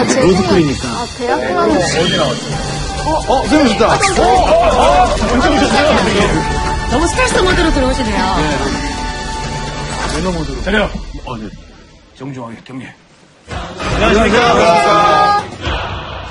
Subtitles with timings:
[0.00, 0.88] 아, 제 로드클이니까.
[0.88, 2.42] 아, 대학교 가면 어디 나왔어요?
[3.28, 3.98] 어, 세영 좋다.
[6.90, 8.24] 너무 스트레스 모드로 들어오시네요.
[10.16, 10.62] 매너 모드로.
[10.62, 10.88] 차려.
[11.26, 11.48] 어, 네.
[12.16, 12.94] 정중하게 경례.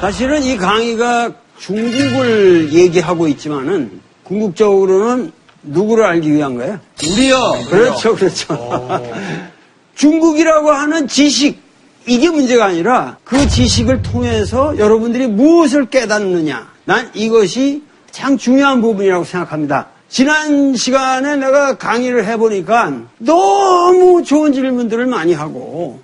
[0.02, 5.32] 사실은 이 강의가 중국을 얘기하고 있지만은 궁극적으로는
[5.62, 6.80] 누구를 알기 위한 거예요?
[7.04, 7.38] 우리요.
[7.70, 9.04] 그렇죠, 그렇죠.
[9.96, 11.62] 중국이라고 하는 지식,
[12.10, 16.68] 이게 문제가 아니라 그 지식을 통해서 여러분들이 무엇을 깨닫느냐.
[16.86, 19.88] 난 이것이 가장 중요한 부분이라고 생각합니다.
[20.10, 26.00] 지난 시간에 내가 강의를 해보니까 너무 좋은 질문들을 많이 하고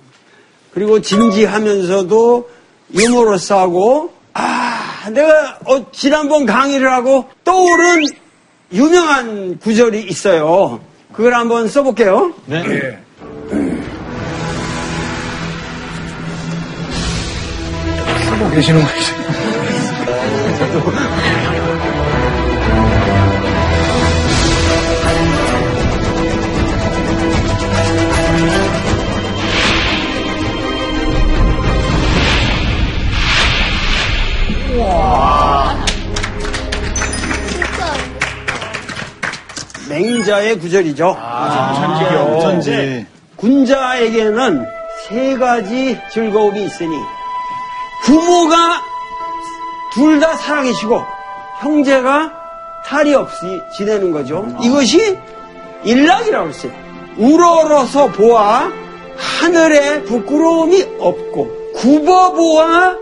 [0.72, 2.50] 그리고 진지하면서도
[2.94, 8.04] 유머러스하고 아 내가 어, 지난번 강의를 하고 떠오른
[8.72, 10.80] 유명한 구절이 있어요.
[11.12, 12.32] 그걸 한번 써볼게요.
[12.50, 13.05] 예.
[18.36, 19.16] 쓰고 계시는 거죠.
[39.88, 41.16] 맹자의 구절이죠.
[41.76, 42.40] 천지교.
[42.40, 43.06] 천지.
[43.36, 44.66] 군자에게는
[45.08, 46.96] 세 가지 즐거움이 있으니
[48.06, 48.80] 부모가
[49.92, 51.02] 둘 다 살아계시고
[51.60, 52.32] 형제가
[52.84, 54.46] 탈이 없이 지내는 거죠.
[54.62, 55.18] 이것이
[55.84, 56.72] 일락이라고 했어요.
[57.16, 58.70] 우러러서 보아
[59.16, 62.94] 하늘에 부끄러움이 없고 굽어 보아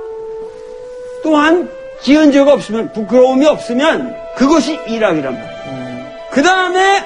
[1.22, 1.68] 또한
[2.02, 6.05] 지은 죄가 없으면 부끄러움이 없으면 그것이 일락이란 말이에요.
[6.30, 7.05] 그 다음에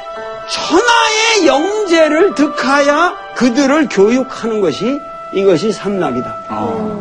[0.51, 4.99] 천하의 영재를 득하여 그들을 교육하는 것이
[5.35, 6.45] 이것이 삼락이다.
[6.49, 6.98] 그러니까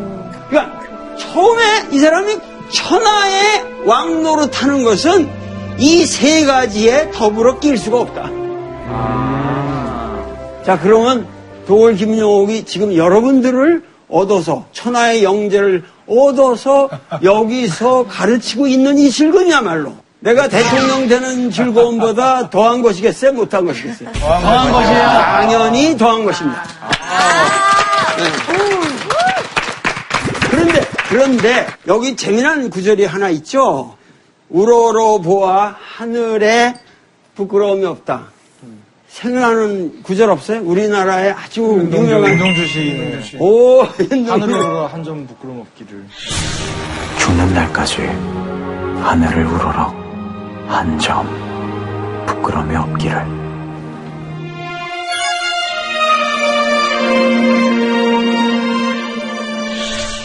[1.18, 2.36] 처음에 이 사람이
[2.70, 5.28] 천하의 왕 노릇하는 것은
[5.78, 8.30] 이 세 가지에 더불어 낄 수가 없다.
[10.64, 11.26] 자 그러면
[11.66, 16.88] 도월 김용옥이 지금 여러분들을 얻어서 천하의 영재를 얻어서
[17.22, 23.32] 여기서 가르치고 있는 이 즐거움이야말로 내가 대통령 되는 즐거움보다 더한 것이겠어요?
[23.34, 24.10] 못한 것이겠어요?
[24.18, 25.22] 더한 것이야.
[25.40, 26.64] 당연히 더한 것입니다.
[26.90, 27.67] 네.
[31.08, 33.96] 그런데, 여기 재미난 구절이 하나 있죠?
[34.50, 36.74] 우러러 보아 하늘에
[37.34, 38.26] 부끄러움이 없다.
[39.08, 40.60] 생각나는 구절 없어요?
[40.62, 42.32] 우리나라의 아주 유명한.
[42.32, 43.36] 윤동주 씨.
[43.38, 43.82] 오.
[43.82, 46.04] 하늘으로 한 점 부끄럼 없기를.
[47.18, 48.02] 죽는 날까지
[49.02, 49.94] 하늘을 우러러
[50.68, 51.26] 한 점
[52.26, 53.38] 부끄러움이 없기를.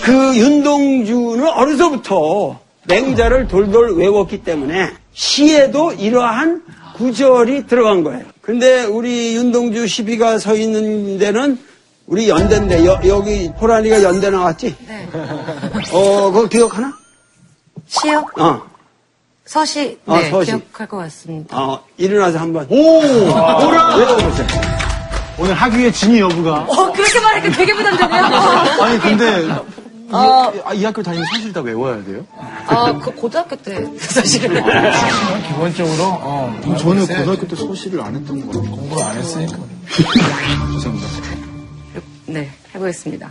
[0.04, 6.62] 그 윤동주는 어려서부터 맹자를 돌돌 외웠기 때문에 시에도 이러한
[6.96, 8.24] 구절이 들어간 거예요.
[8.42, 11.58] 근데 우리 윤동주 시비가 서 있는 데는
[12.06, 14.76] 우리 연대인데 여, 여기 호란이가 연대 나왔지?
[14.86, 15.08] 네.
[15.94, 16.94] 어, 그거 기억하나?
[17.88, 18.26] 시요?
[18.38, 18.62] 어,
[19.46, 19.98] 서시.
[20.06, 20.52] 아, 네, 서시.
[20.52, 21.58] 기억할 것 같습니다.
[21.58, 22.76] 어, 일어나서 한번 오!
[23.02, 24.48] 외워보세요.
[25.40, 26.66] 오늘 학위의 진위 여부가.
[26.68, 28.22] 어, 그렇게 말하니까 되게 부담되네요.
[28.82, 29.48] 아니, 근데.
[30.10, 30.54] 이, 어.
[30.66, 32.26] 아, 이 학교 다니면 사실 다 외워야 돼요?
[32.68, 34.62] 아, 그 고등학교 때 사실은.
[35.48, 36.60] 기본적으로, 어.
[36.78, 38.72] 저는 고등학교 때 소시를 안 했던 거 같아요.
[38.76, 39.58] 공부를 안 했으니까.
[40.76, 41.08] 죄송합니다.
[42.26, 43.30] 네, 해보겠습니다.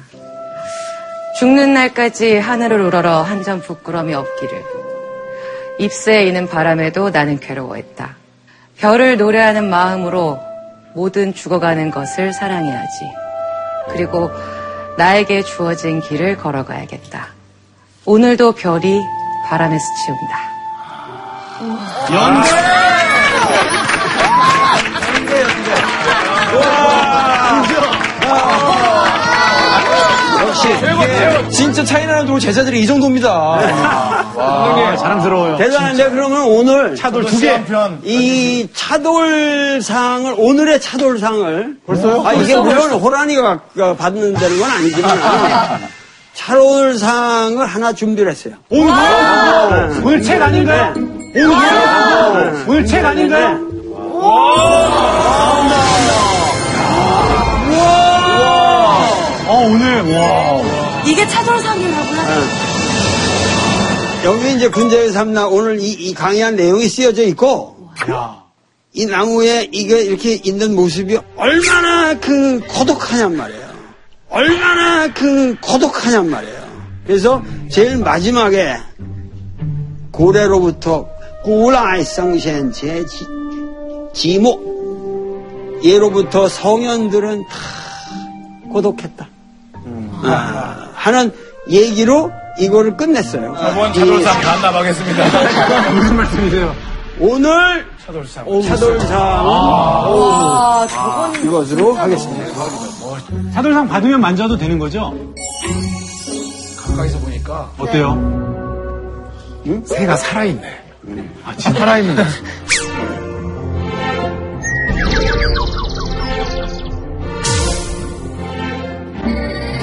[1.38, 4.64] 죽는 날까지 하늘을 우러러 한 점 부끄러움이 없기를.
[5.78, 8.16] 입새에 이는 바람에도 나는 괴로워했다.
[8.78, 10.38] 별을 노래하는 마음으로
[10.94, 13.10] 모든 죽어가는 것을 사랑해야지.
[13.90, 14.30] 그리고
[14.96, 17.28] 나에게 주어진 길을 걸어가야겠다.
[18.04, 19.00] 오늘도 별이
[19.46, 20.52] 바람에 스치운다.
[22.12, 22.52] 역시.
[30.70, 33.58] 이게 진짜 차이나는 도로 제자들이 이 정도입니다.
[33.60, 35.56] 네, 자랑스러워요.
[35.56, 37.50] 대단한데 그러면 오늘 차돌 두 개.
[37.50, 38.00] 한편.
[38.04, 42.22] 이 차돌상을 오늘의 차돌상을 벌써요?
[42.26, 43.60] 아 이게 물론 호란이가
[43.98, 45.18] 받는 되는 건 아니지만
[46.34, 48.54] 차돌상을 하나 준비를 했어요.
[48.70, 49.90] 오늘 뭐야?
[50.04, 50.94] 오늘 책 아닌가요?
[50.96, 52.64] 오늘 뭐야?
[52.66, 53.58] 오늘 책 아닌가요?
[53.94, 55.11] 어,
[59.64, 61.02] 오늘, 와.
[61.06, 62.22] 이게 차돌상이라고요?
[64.24, 68.42] 여기 이제 군자의 삼나 오늘 이, 이 강의한 내용이 쓰여져 있고 야.
[68.92, 73.72] 이 나무에 이게 이렇게 있는 모습이 얼마나 그 고독하냔 말이에요.
[74.30, 76.62] 얼마나 그 고독하냔 말이에요.
[77.06, 78.76] 그래서 제일 마지막에
[80.12, 81.08] 고래로부터
[81.44, 83.04] 꾸라이성센체
[84.12, 87.56] 지모 예로부터 성현들은 다
[88.72, 89.31] 고독했다.
[90.24, 91.32] 아, 하는
[91.68, 93.54] 얘기로 이거를 끝냈어요.
[93.58, 95.24] 저번 차돌상 반납하겠습니다.
[95.94, 96.74] 무슨 말씀이세요?
[97.18, 98.44] 오늘 차돌상.
[98.62, 102.46] 차돌상은 아, 저건 이것으로 하겠습니다.
[103.54, 105.14] 차돌상 받으면 만져도 되는 거죠?
[106.78, 108.42] 가까이서 보니까 어때요?
[109.86, 110.80] 새가 살아있네.
[111.44, 112.22] 아, 진짜 살아있는 거.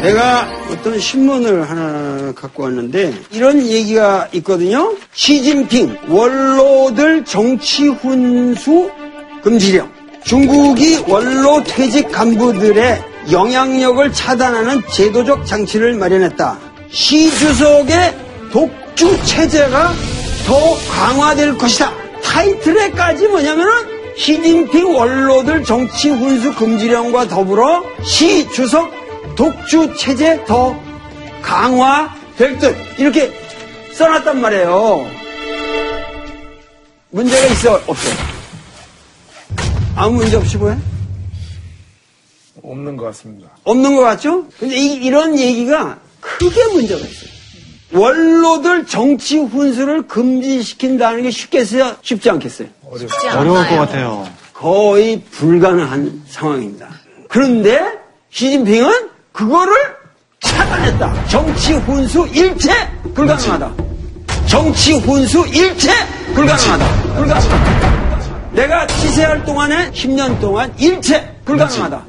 [0.01, 4.95] 내가 어떤 신문을 하나 갖고 왔는데 이런 얘기가 있거든요.
[5.13, 8.89] 시진핑 원로들 정치 훈수
[9.43, 9.89] 금지령.
[10.23, 16.57] 중국이 원로 퇴직 간부들의 영향력을 차단하는 제도적 장치를 마련했다.
[16.91, 18.15] 시 주석의
[18.51, 19.93] 독주 체제가
[20.45, 21.91] 더 강화될 것이다.
[22.23, 23.71] 타이틀에까지 뭐냐면은
[24.17, 28.98] 시진핑 원로들 정치 훈수 금지령과 더불어 시 주석
[29.39, 30.77] 독주 체제 더
[31.41, 33.31] 강화될 듯 이렇게
[33.93, 35.09] 써놨단 말이에요.
[37.11, 38.09] 문제가 있어 없어?
[39.95, 40.77] 아무 문제 없이 보여?
[42.61, 43.49] 없는 것 같습니다.
[43.63, 44.45] 없는 것 같죠?
[44.59, 47.29] 근데 이, 런 얘기가 크게 문제가 있어요.
[47.93, 51.95] 원로들 정치 훈수를 금지시킨다는 게 쉽겠어요?
[52.01, 52.67] 쉽지 않겠어요?
[53.37, 54.27] 어려울 것 같아요.
[54.51, 56.89] 거의 불가능한 상황입니다.
[57.29, 57.99] 그런데
[58.31, 59.73] 시진핑은 그거를
[60.41, 61.27] 차단했다.
[61.27, 62.71] 정치 훈수 일체
[63.15, 63.71] 불가능하다.
[64.45, 65.91] 정치 훈수 일체
[66.35, 67.13] 불가능하다.
[67.15, 68.51] 불가능하다.
[68.51, 72.03] 내가 취재할 동안에 10년 동안 일체 불가능하다.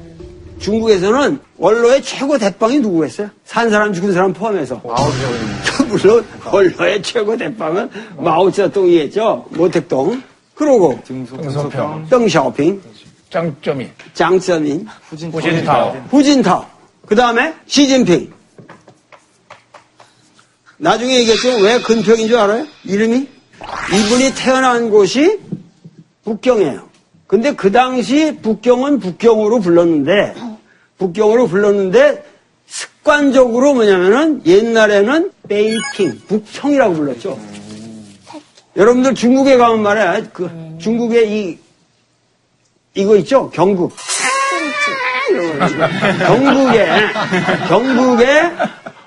[0.58, 3.30] 중국에서는 원로의 최고 대빵이 누구겠어요?
[3.44, 4.82] 산 사람 죽은 사람 포함해서.
[5.86, 9.46] 물론 원로의 최고 대빵은 마오쩌둥이겠죠.
[9.50, 10.20] 모택동.
[10.56, 12.82] 그러고 등소평, 덩샤오핑,
[13.30, 15.96] 짱점이, 장쩌민, 후진타오.
[16.10, 16.79] 후진타오.
[17.10, 18.32] 그 다음에 시진핑.
[20.76, 21.56] 나중에 얘기했죠.
[21.56, 22.64] 왜 근평인 줄 알아요?
[22.84, 23.28] 이름이?
[23.92, 25.40] 이분이 태어난 곳이
[26.24, 26.88] 북경이에요.
[27.26, 30.36] 근데 그 당시 북경은 북경으로 불렀는데,
[30.98, 32.24] 북경으로 불렀는데,
[32.68, 37.40] 습관적으로 뭐냐면은 옛날에는 베이킹, 북평이라고 불렀죠.
[38.76, 40.30] 여러분들 중국에 가면 말이야.
[40.32, 40.48] 그
[40.78, 41.58] 중국에 이,
[42.94, 43.50] 이거 있죠?
[43.50, 43.96] 경국.
[46.26, 46.88] 경북에
[47.68, 48.52] 경북에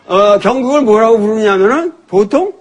[0.08, 2.54] 어, 경북을 뭐라고 부르냐면은 보통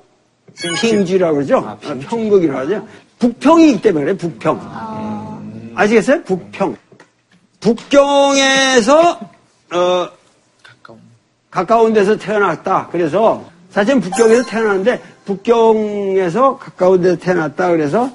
[0.55, 1.59] 킹지라고 그러죠.
[1.59, 2.87] 어, 평극이라고 하죠.
[3.19, 4.61] 북평이기 때문에 그래, 북평.
[5.75, 6.23] 아시겠어요?
[6.25, 6.77] 북평.
[7.61, 9.21] 북경에서
[9.75, 10.09] 어,
[11.51, 12.89] 가까운 데서 태어났다.
[12.91, 17.69] 그래서 사실 북경에서 태어났는데 북경에서 가까운 데서 태어났다.
[17.71, 18.11] 그래서.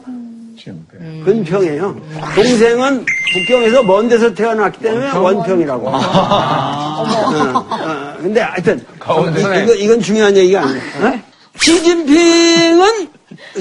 [1.24, 1.96] 근평이에요.
[2.36, 5.88] 동생은 북경에서 먼 데서 태어났기 때문에 원평이라고.
[5.88, 9.40] 어, 어, 근데 하여튼 가운데.
[9.40, 10.82] 이, 거, 이건 중요한 얘기가 아니에요.
[11.04, 11.14] 어?
[11.60, 13.08] 시진핑은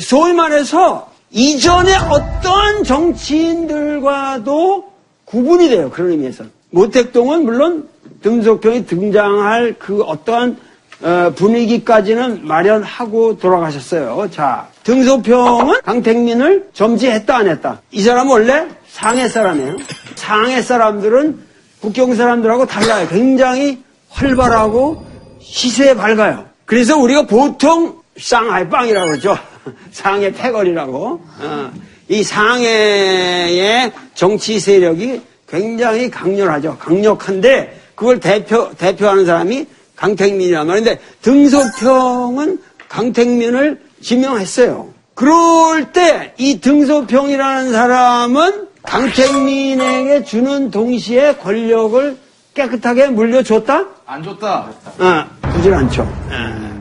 [0.00, 4.84] 소위 말해서 이전에 어떤 정치인들과도
[5.24, 5.90] 구분이 돼요.
[5.90, 6.44] 그런 의미에서.
[6.70, 7.88] 모택동은 물론
[8.22, 10.56] 등소평이 등장할 그 어떠한
[11.02, 14.28] 어, 분위기까지는 마련하고 돌아가셨어요.
[14.30, 17.80] 자, 등소평은 강택민을 점지했다 안 했다.
[17.90, 19.76] 이 사람은 원래 상해 사람이에요.
[20.14, 21.38] 상해 사람들은
[21.80, 23.06] 북경 사람들하고 달라요.
[23.08, 25.04] 굉장히 활발하고
[25.40, 26.46] 시세에 밝아요.
[26.64, 29.36] 그래서 우리가 보통 쌍하이 빵이라고 그러죠.
[29.92, 31.20] 상해 패거리라고.
[31.40, 31.70] 어,
[32.08, 36.76] 이 상해의 정치 세력이 굉장히 강렬하죠.
[36.78, 39.66] 강력한데 그걸 대표, 대표하는 사람이
[39.96, 44.88] 강택민이란 말인데 등소평은 강택민을 지명했어요.
[45.14, 52.16] 그럴 때 이 등소평이라는 사람은 강택민에게 주는 동시에 권력을
[52.54, 53.84] 깨끗하게 물려줬다?
[54.06, 54.66] 안 좋다.
[54.98, 55.24] 어,
[55.54, 56.02] 주질 않죠.
[56.02, 56.76] 어.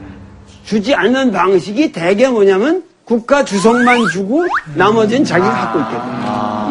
[0.65, 4.45] 주지 않는 방식이 대개 뭐냐면 국가 주석만 주고
[4.75, 6.09] 나머지는 자기가 갖고 있거든.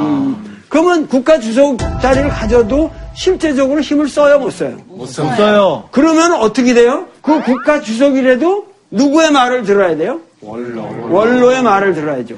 [0.05, 0.61] 음.
[0.69, 4.77] 그러면 국가 주석 자리를 가져도 실제적으로 힘을 써요, 못 써요?
[4.87, 5.89] 못 써요.
[5.93, 7.07] 그러면 어떻게 돼요?
[7.23, 10.21] 그 국가 주석이라도 누구의 말을 들어야 돼요?
[10.41, 11.51] 원로.
[11.51, 12.37] 의 말을 들어야죠.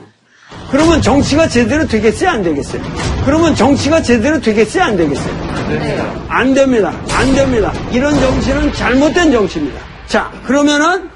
[0.70, 2.30] 그러면 정치가 제대로 되겠어요?
[2.30, 2.82] 안 되겠어요?
[3.24, 4.84] 그러면 정치가 제대로 되겠어요?
[4.84, 6.26] 안 되겠어요?
[6.28, 6.92] 안 됩니다.
[7.10, 7.72] 안 됩니다.
[7.92, 9.80] 이런 정치는 잘못된 정치입니다.
[10.06, 11.08] 자, 그러면은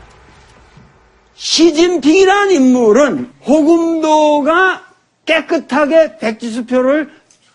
[1.35, 4.83] 시진핑이라는 인물은 호금도가
[5.27, 7.09] 깨끗하게 백지수표를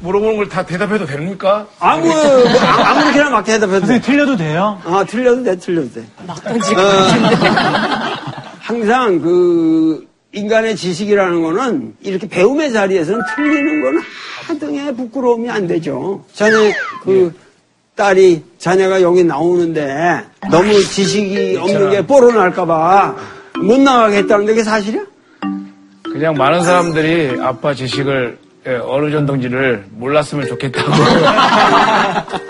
[0.00, 1.66] 물어보는 걸 다 대답해도 됩니까?
[1.78, 2.14] 아무, 뭐,
[2.60, 3.86] 아- 아무렇게나 막 대답해도 돼.
[3.86, 4.80] 선생님 틀려도 돼요?
[4.84, 6.04] 아, 틀려도 돼, 틀려도 돼.
[6.26, 6.80] 막 던지고.
[8.60, 14.02] 항상 그 인간의 지식이라는 거는 이렇게 배움의 자리에서는 틀리는 건
[14.48, 16.24] 하등의 부끄러움이 안 되죠.
[16.32, 17.32] 자네 그
[17.94, 23.16] 딸이 자네가 여기 나오는데 너무 지식이 없는 게 뽀로 날까봐
[23.62, 25.02] 못 나가겠다는데 그게 사실이야?
[26.02, 30.90] 그냥 많은 사람들이 아빠 지식을 예, 어느 정도인지를 몰랐으면 좋겠다고.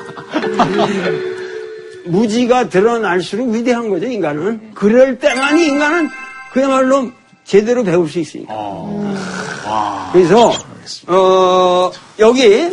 [2.06, 4.72] 무지가 드러날수록 위대한 거죠, 인간은.
[4.74, 6.08] 그럴 때만이 인간은
[6.52, 7.10] 그야말로
[7.44, 8.54] 제대로 배울 수 있으니까.
[10.12, 10.52] 그래서,
[11.08, 12.70] 어, 여기,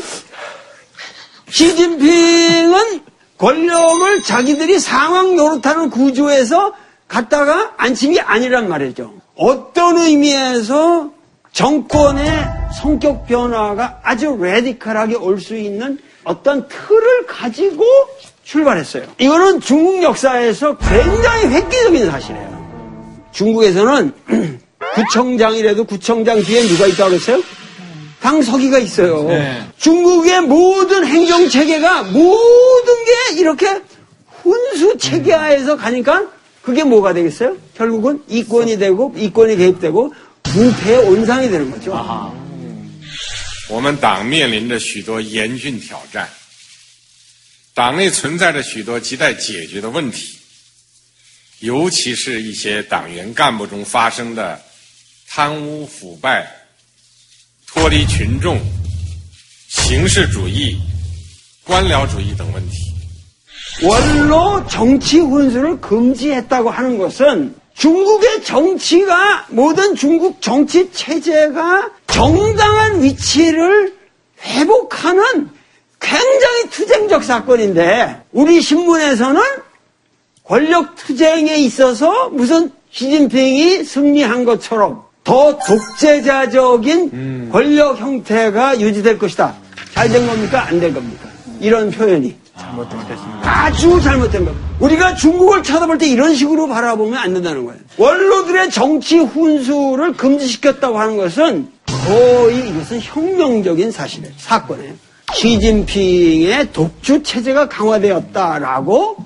[1.50, 3.02] 시진핑은
[3.38, 6.74] 권력을 자기들이 상황 노릇하는 구조에서
[7.08, 9.14] 갖다가 앉힌 게 아니란 말이죠.
[9.36, 11.12] 어떤 의미에서
[11.54, 12.26] 정권의
[12.82, 17.86] 성격 변화가 아주 레디컬하게 올 수 있는 어떤 틀을 가지고
[18.44, 19.04] 출발했어요.
[19.20, 22.64] 이거는 중국 역사에서 굉장히 획기적인 사실이에요.
[23.32, 24.14] 중국에서는
[24.96, 27.42] 구청장이라도 구청장 뒤에 누가 있다고 그랬어요?
[28.22, 29.28] 당서기가 있어요.
[29.78, 33.82] 중국의 모든 행정 체계가 모든 게 이렇게
[34.44, 36.24] 훈수 체계화해서 가니까
[36.62, 37.58] 그게 뭐가 되겠어요?
[37.76, 40.14] 결국은 이권이 되고 이권이 개입되고
[40.53, 41.93] 부패의 온상이 되는 거죠.
[43.69, 46.29] 我们党面临着许多严峻挑战，
[47.75, 50.39] 党内存在着许多亟待解决的问题，
[51.61, 54.59] 尤其是一些党员干部中发生的
[55.29, 56.51] 贪污腐败、
[57.67, 58.59] 脱离群众、
[59.69, 60.79] 形式主义、
[61.63, 62.77] 官僚主义等问题。
[63.83, 73.94] 원로 정치 혼수를 금지했다고 하는 것은 중국의 정치가 모든 중국 정치 체제가 정당한 위치를
[74.42, 75.50] 회복하는
[76.00, 79.42] 굉장히 투쟁적 사건인데 우리 신문에서는
[80.44, 89.56] 권력 투쟁에 있어서 무슨 시진핑이 승리한 것처럼 더 독재자적인 권력 형태가 유지될 것이다.
[89.94, 90.66] 잘 된 겁니까?
[90.68, 91.30] 안된 겁니까?
[91.62, 92.36] 이런 표현이.
[93.44, 94.68] 아주 잘못된 겁니다.
[94.80, 97.80] 우리가 중국을 쳐다볼 때 이런 식으로 바라보면 안 된다는 거예요.
[97.98, 101.70] 원로들의 정치 훈수를 금지시켰다고 하는 것은
[102.06, 104.34] 거의 이것은 혁명적인 사실이에요.
[104.38, 104.94] 사건이에요.
[105.34, 109.18] 시진핑의 독주 체제가 강화되었다라고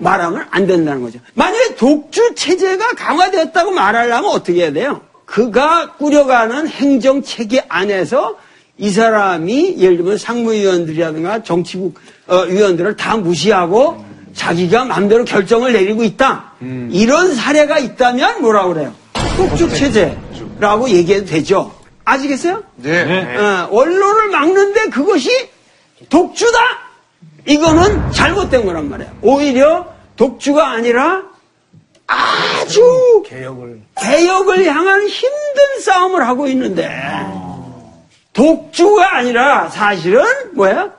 [0.00, 1.18] 말하면 안 된다는 거죠.
[1.34, 5.00] 만약에 독주 체제가 강화되었다고 말하려면 어떻게 해야 돼요?
[5.24, 8.36] 그가 꾸려가는 행정 체계 안에서
[8.76, 14.04] 이 사람이 예를 들면 상무위원들이라든가 정치국 어, 위원들을 다 무시하고
[14.34, 16.52] 자기가 마음대로 결정을 내리고 있다.
[16.90, 18.92] 이런 사례가 있다면 뭐라고 그래요?
[19.36, 21.72] 독주 체제라고 얘기해도 되죠.
[22.04, 22.64] 아시겠어요?
[22.76, 23.36] 네.
[23.36, 25.30] 어, 원로를 막는데 그것이
[26.08, 26.58] 독주다?
[27.46, 29.10] 이거는 잘못된 거란 말이에요.
[29.22, 31.22] 오히려 독주가 아니라
[32.06, 33.82] 아주 개혁을.
[34.00, 36.90] 개혁을 향한 힘든 싸움을 하고 있는데
[38.34, 40.22] 독주가 아니라 사실은
[40.54, 40.90] 뭐야?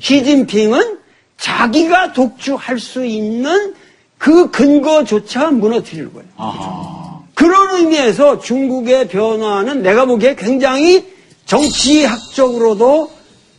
[0.00, 0.98] 시진핑은
[1.36, 3.74] 자기가 독주할 수 있는
[4.18, 6.28] 그 근거조차 무너뜨리는 거예요.
[7.34, 11.04] 그런 의미에서 중국의 변화는 내가 보기에 굉장히
[11.46, 13.10] 정치학적으로도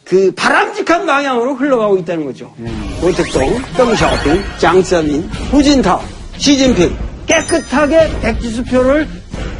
[0.06, 2.54] 그 바람직한 방향으로 흘러가고 있다는 거죠.
[3.02, 6.00] 고택동, 덩샤오핑, 장서민, 후진타오,
[6.38, 9.08] 시진핑 깨끗하게 백지수표를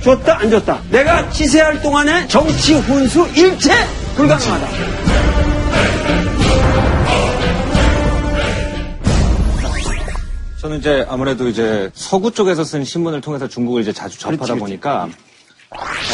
[0.04, 0.82] 줬다 안 줬다.
[0.92, 3.72] 내가 치세할 동안에 정치 훈수 일체
[4.16, 4.68] 불가능하다.
[10.60, 15.10] 저는 이제 아무래도 이제 서구 쪽에서 쓴 신문을 통해서 중국을 이제 자주 접하다 보니까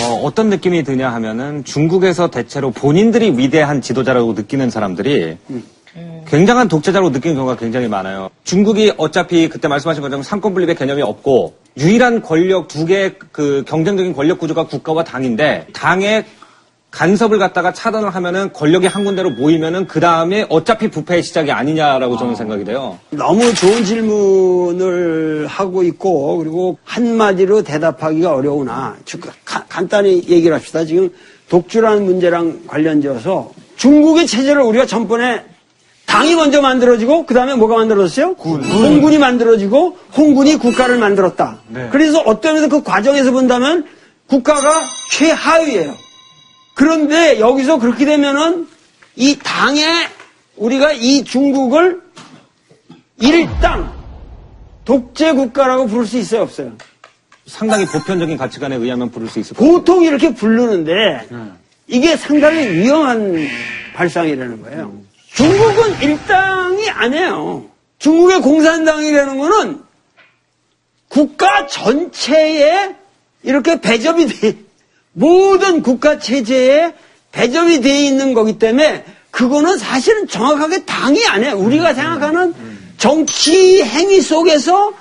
[0.01, 5.37] 어, 떤 느낌이 드냐 하면은 중국에서 대체로 본인들이 위대한 지도자라고 느끼는 사람들이
[6.27, 8.29] 굉장한 독재자로 느끼는 경우가 굉장히 많아요.
[8.43, 14.13] 중국이 어차피 그때 말씀하신 것처럼 상권 분립의 개념이 없고 유일한 권력 두 개의 그 경쟁적인
[14.13, 16.25] 권력 구조가 국가와 당인데 당의
[16.91, 22.33] 간섭을 갖다가 차단을 하면은 권력이 한 군데로 모이면은 그 다음에 어차피 부패의 시작이 아니냐라고 저는
[22.35, 22.97] 생각이 돼요.
[23.11, 28.95] 너무 좋은 질문을 하고 있고 그리고 한마디로 대답하기가 어려우나
[29.45, 30.83] 가- 간단히 얘기를 합시다.
[30.85, 31.11] 지금
[31.49, 35.43] 독주라는 문제랑 관련지어서 중국의 체제를 우리가 전번에
[36.09, 38.35] 당이 먼저 만들어지고 그 다음에 뭐가 만들어졌어요?
[38.39, 41.59] 홍군이 만들어지고 홍군이 국가를 만들었다.
[41.91, 43.85] 그래서 어떤 면에서 그 과정에서 본다면
[44.27, 44.69] 국가가
[45.11, 45.93] 최하위예요.
[46.73, 48.67] 그런데 여기서 그렇게 되면은
[49.15, 49.85] 이 당에
[50.57, 52.01] 우리가 이 중국을
[53.21, 53.93] 일당
[54.85, 56.71] 독재 국가라고 부를 수 있어요, 없어요?
[57.45, 59.63] 상당히 보편적인 가치관에 의하면 부를 수 있을 것.
[59.63, 61.27] 보통 이렇게 부르는데
[61.87, 63.47] 이게 상당히 위험한
[63.93, 64.93] 발상이라는 거예요.
[65.33, 67.65] 중국은 일당이 아니에요.
[67.99, 69.81] 중국의 공산당이라는 거는
[71.07, 72.95] 국가 전체에
[73.43, 74.55] 이렇게 배접이 돼,
[75.13, 76.93] 모든 국가 체제에
[77.31, 81.57] 배접이 돼 있는 거기 때문에 그거는 사실은 정확하게 당이 아니에요.
[81.57, 82.53] 우리가 생각하는
[82.97, 84.91] 정치 행위 속에서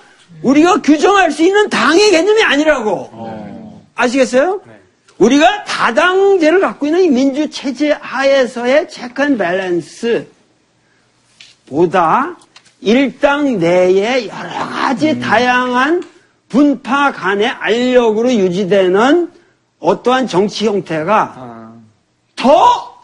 [0.43, 3.11] 우리가 규정할 수 있는 당의 개념이 아니라고.
[3.95, 4.61] 아시겠어요?
[5.19, 10.27] 우리가 다당제를 갖고 있는 이 민주 체제 하에서의 체크앤 밸런스
[11.67, 12.37] 보다
[12.81, 16.03] 일당 내에 여러 가지 다양한
[16.49, 19.31] 분파 간의 알력으로 유지되는
[19.81, 21.73] 어떠한 정치 형태가
[22.37, 22.99] 더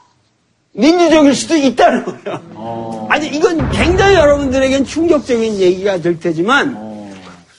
[0.73, 3.07] 민주적일 수도 있다는 거예요.
[3.11, 7.13] 아니, 이건 굉장히 여러분들에겐 충격적인 얘기가 될 테지만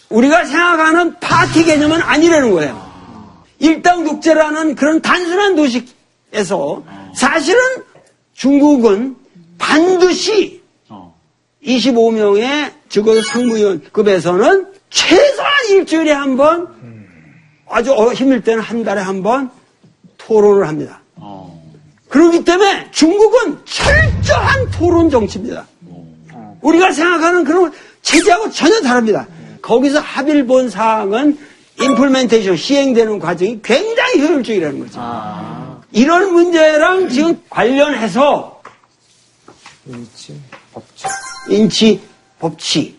[0.10, 2.85] 우리가 생각하는 파티 개념은 아니라는 거예요.
[3.60, 6.84] 일당 독재라는 그런 단순한 도식에서
[7.16, 7.60] 사실은
[8.34, 9.16] 중국은
[9.58, 10.62] 반드시
[11.64, 16.68] 25명의 적어도 상무위원급에서는 최소한 일주일에 한 번,
[17.68, 19.50] 아주 어, 힘들 때는 한 달에 한 번
[20.18, 21.02] 토론을 합니다.
[22.10, 25.66] 그렇기 때문에 중국은 철저한 토론 정치입니다.
[26.62, 27.72] 우리가 생각하는 그런
[28.02, 29.28] 체제하고 전혀 다릅니다.
[29.62, 31.38] 거기서 합의를 본 사항은
[31.82, 35.82] 임플멘테이션, 시행되는 과정이 굉장히 효율적이라는 거죠.
[35.92, 38.62] 이런 문제랑 지금 관련해서
[41.50, 42.00] 인치,
[42.40, 42.98] 법치.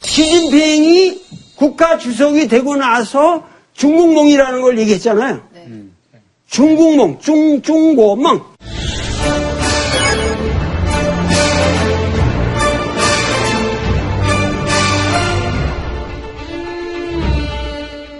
[0.00, 1.22] 시진핑이
[1.56, 3.44] 국가 주석이 되고 나서
[3.74, 5.40] 중국몽이라는 걸 얘기했잖아요.
[6.48, 8.44] 중국몽, 중, 중国梦.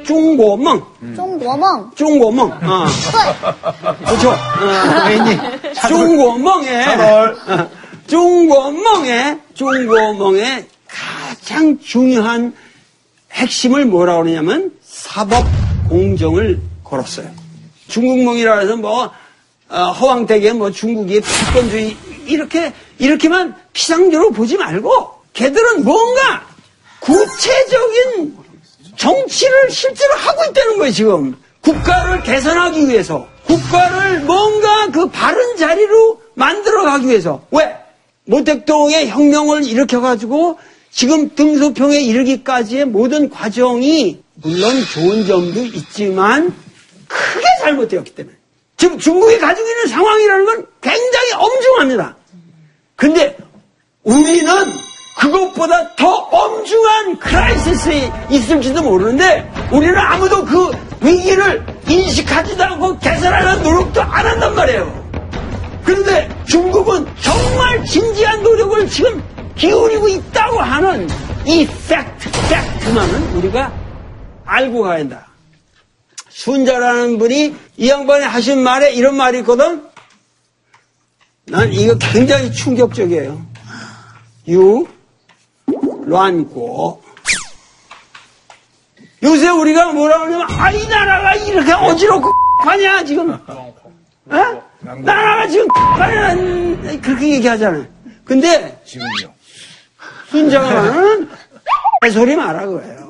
[0.08, 0.82] 중국梦,
[1.16, 2.52] 中国梦， 중국梦.
[2.52, 2.86] 어.
[3.12, 4.30] 对， 그렇죠.
[4.32, 7.70] 어, 중국梦의 어,
[8.08, 12.54] 중국梦의 중국梦의 가장 중요한
[13.32, 15.46] 핵심을 뭐라고 그러냐면 사법
[15.90, 17.28] 공정을 걸었어요.
[17.88, 19.12] 중국몽이라 해서 뭐
[19.70, 26.46] 어, 허황되게 뭐 중국이 패권주의 이렇게 이렇게만 피상적으로 보지 말고 걔들은 뭔가
[27.00, 28.38] 구체적인
[28.99, 31.37] 정치를 실제로 하고 있다는 거예요, 지금.
[31.63, 33.27] 국가를 개선하기 위해서.
[33.47, 37.43] 국가를 뭔가 그 바른 자리로 만들어 가기 위해서.
[37.51, 37.77] 왜?
[38.27, 40.59] 모택동의 혁명을 일으켜가지고
[40.91, 46.55] 지금 등소평에 이르기까지의 모든 과정이 물론 좋은 점도 있지만
[47.07, 48.37] 크게 잘못되었기 때문에.
[48.77, 52.17] 지금 중국이 가지고 있는 상황이라는 건 굉장히 엄중합니다.
[52.97, 53.37] 근데
[54.03, 54.53] 우리는
[55.19, 64.27] 그것보다 더 엄중한 크라이시스에 있을지도 모르는데 우리는 아무도 그 위기를 인식하지도 않고 개선하는 노력도 안
[64.27, 65.09] 한단 말이에요.
[65.85, 69.23] 그런데 중국은 정말 진지한 노력을 지금
[69.57, 71.09] 기울이고 있다고 하는
[71.45, 73.73] 이 팩트, 팩트만은 우리가
[74.45, 75.27] 알고 가야 한다.
[76.29, 79.83] 순자라는 분이 이 양반이 하신 말에 이런 말이 있거든?
[81.47, 83.45] 난 이거 굉장히 충격적이에요.
[84.51, 84.87] 유,
[86.09, 87.03] 란고.
[89.23, 92.31] 요새 우리가 뭐라 그러냐면, 아, 이 나라가 이렇게 어지럽고
[92.65, 93.31] 하냐, 지금.
[93.31, 94.63] 어?
[94.81, 97.87] 나라가 지금 하냐, 그렇게 얘기하잖아요.
[98.25, 99.33] 근데, 지금요.
[100.31, 101.29] 순자가는
[102.13, 103.09] 소리 마라 그래요.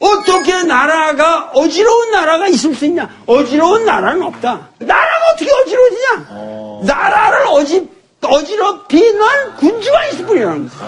[0.00, 3.08] 어떻게 나라가 어지러운 나라가 있을 수 있냐?
[3.26, 4.68] 어지러운 나라는 없다.
[4.78, 6.86] 나라가 어떻게 어지러워지냐?
[6.94, 7.88] 나라를 어지
[8.22, 10.84] 어지럽히는 군주가 있을 뿐이라는 거죠.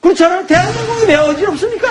[0.00, 0.46] 그렇잖아요.
[0.46, 1.88] 대한민국이 왜 어지럽습니까?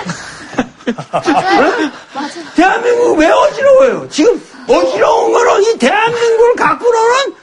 [1.12, 1.90] 맞아요.
[2.14, 2.30] 맞아요.
[2.54, 4.08] 대한민국 왜 어지러워요?
[4.10, 7.34] 지금 어지러운 거는 이 대한민국을 갖고 노는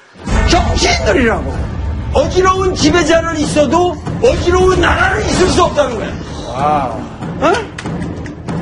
[0.50, 1.72] 정치인들이라고.
[2.14, 6.10] 어지러운 지배자는 있어도 어지러운 나라는 있을 수 없다는 거야.
[6.50, 7.54] 어?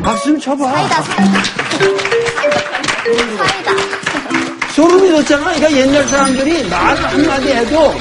[0.04, 0.64] 박수 좀 쳐봐.
[0.72, 1.44] 사이다, 사이다.
[3.38, 3.99] 사이다.
[4.76, 5.54] 소름이 돋잖아.
[5.56, 7.94] 그러니까 옛날 사람들이 말 한마디 해도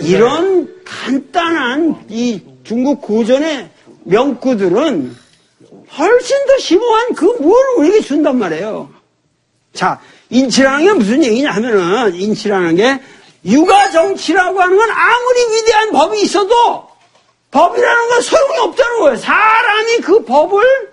[0.00, 3.70] 이런 간단한 이 중국 고전의
[4.04, 5.16] 명구들은
[5.96, 8.90] 훨씬 더 심오한 그 뭘 우리에게 준단 말이에요.
[9.72, 13.00] 자, 인치라는 게 무슨 얘기냐 하면은 인치라는 게
[13.44, 16.88] 유가 정치라고 하는 건 아무리 위대한 법이 있어도
[17.50, 19.16] 법이라는 건 소용이 없다는 거예요.
[19.16, 20.92] 사람이 그 법을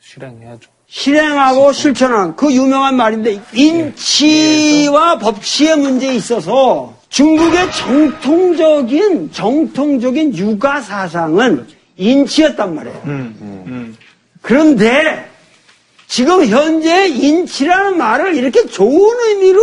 [0.00, 0.71] 실행해야죠.
[0.94, 12.74] 실행하고 실천하는 그 유명한 말인데 인치와 법치의 문제에 있어서 중국의 정통적인 정통적인 유가 사상은 인치였단
[12.74, 13.02] 말이에요.
[14.42, 15.30] 그런데
[16.08, 19.62] 지금 현재 인치라는 말을 이렇게 좋은 의미로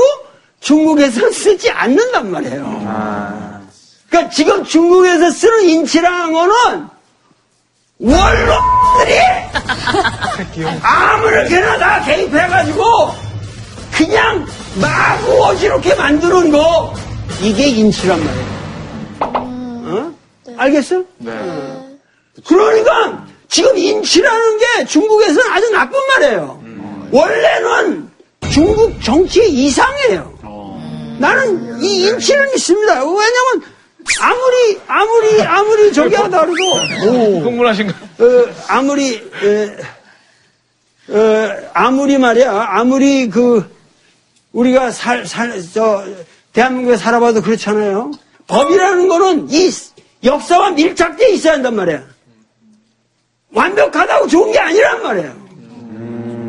[0.62, 3.70] 중국에서 쓰지 않는단 말이에요.
[4.10, 6.88] 그러니까 지금 중국에서 쓰는 인치라는 거는
[8.00, 9.20] 원로들이
[10.82, 12.84] 아무렇게나 다 개입해가지고
[13.92, 16.94] 그냥 마구 어지럽게 만드는 거
[17.42, 18.50] 이게 인치란 말이에요.
[19.22, 20.14] 어?
[20.58, 21.04] 알겠어?
[21.18, 21.32] 네.
[22.48, 26.64] 그러니까 지금 인치라는 게 중국에서는 아주 나쁜 말이에요.
[27.12, 28.10] 원래는
[28.50, 30.40] 중국 정치의 이상이에요.
[31.20, 32.94] 나는 이 인치를 믿습니다.
[33.04, 33.62] 왜냐면
[34.22, 37.94] 아무리 아무리 아무리 저기 하다 그래도 흥분하신가?
[37.94, 38.26] 어,
[38.68, 39.78] 아무리 에,
[41.14, 43.70] 어, 아무리 말이야 아무리 그
[44.52, 46.04] 우리가 살 살 저
[46.54, 48.12] 대한민국에 살아봐도 그렇잖아요.
[48.48, 49.70] 법이라는 거는 이
[50.24, 52.04] 역사와 밀착돼 있어야 한단 말이야.
[53.54, 55.36] 완벽하다고 좋은 게 아니란 말이에요.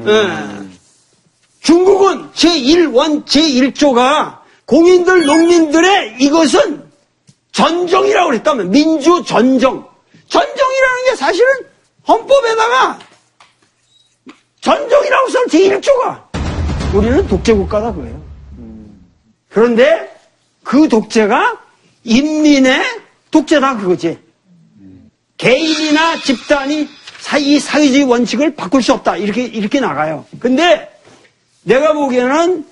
[0.06, 0.60] 예.
[1.62, 6.79] 중국은 제1원, 제1조가 공인들, 농민들의 이것은
[7.52, 9.88] 전정이라고 그랬다면, 민주 전정.
[10.28, 11.48] 전정이라는 게 사실은
[12.06, 12.98] 헌법에다가
[14.60, 16.94] 전정이라고 써 제1조가.
[16.94, 18.22] 우리는 독재국가다 그거예요.
[19.48, 20.10] 그런데
[20.62, 21.58] 그 독재가
[22.04, 22.82] 인민의
[23.30, 24.18] 독재다 그거지.
[25.36, 26.88] 개인이나 집단이
[27.40, 29.16] 이 사회주의 원칙을 바꿀 수 없다.
[29.16, 30.26] 이렇게, 이렇게 나가요.
[30.38, 30.90] 근데
[31.62, 32.66] 내가 보기에는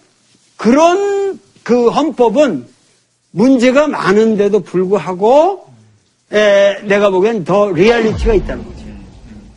[0.57, 2.67] 그런 그 헌법은
[3.31, 5.67] 문제가 많은데도 불구하고
[6.33, 8.87] 에, 내가 보기엔 더 리얼리티가 있다는 거죠.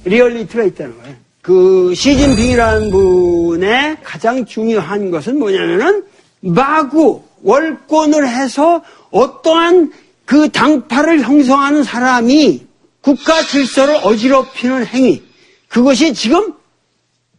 [0.06, 1.16] 리얼리티가 있다는 거예요.
[1.42, 6.04] 그 시진핑이라는 분의 가장 중요한 것은 뭐냐면은
[6.40, 9.92] 마구 월권을 해서 어떠한
[10.26, 12.68] 그 당파를 형성하는 사람이
[13.02, 15.24] 국가 질서를 어지럽히는 행위.
[15.68, 16.54] 그것이 지금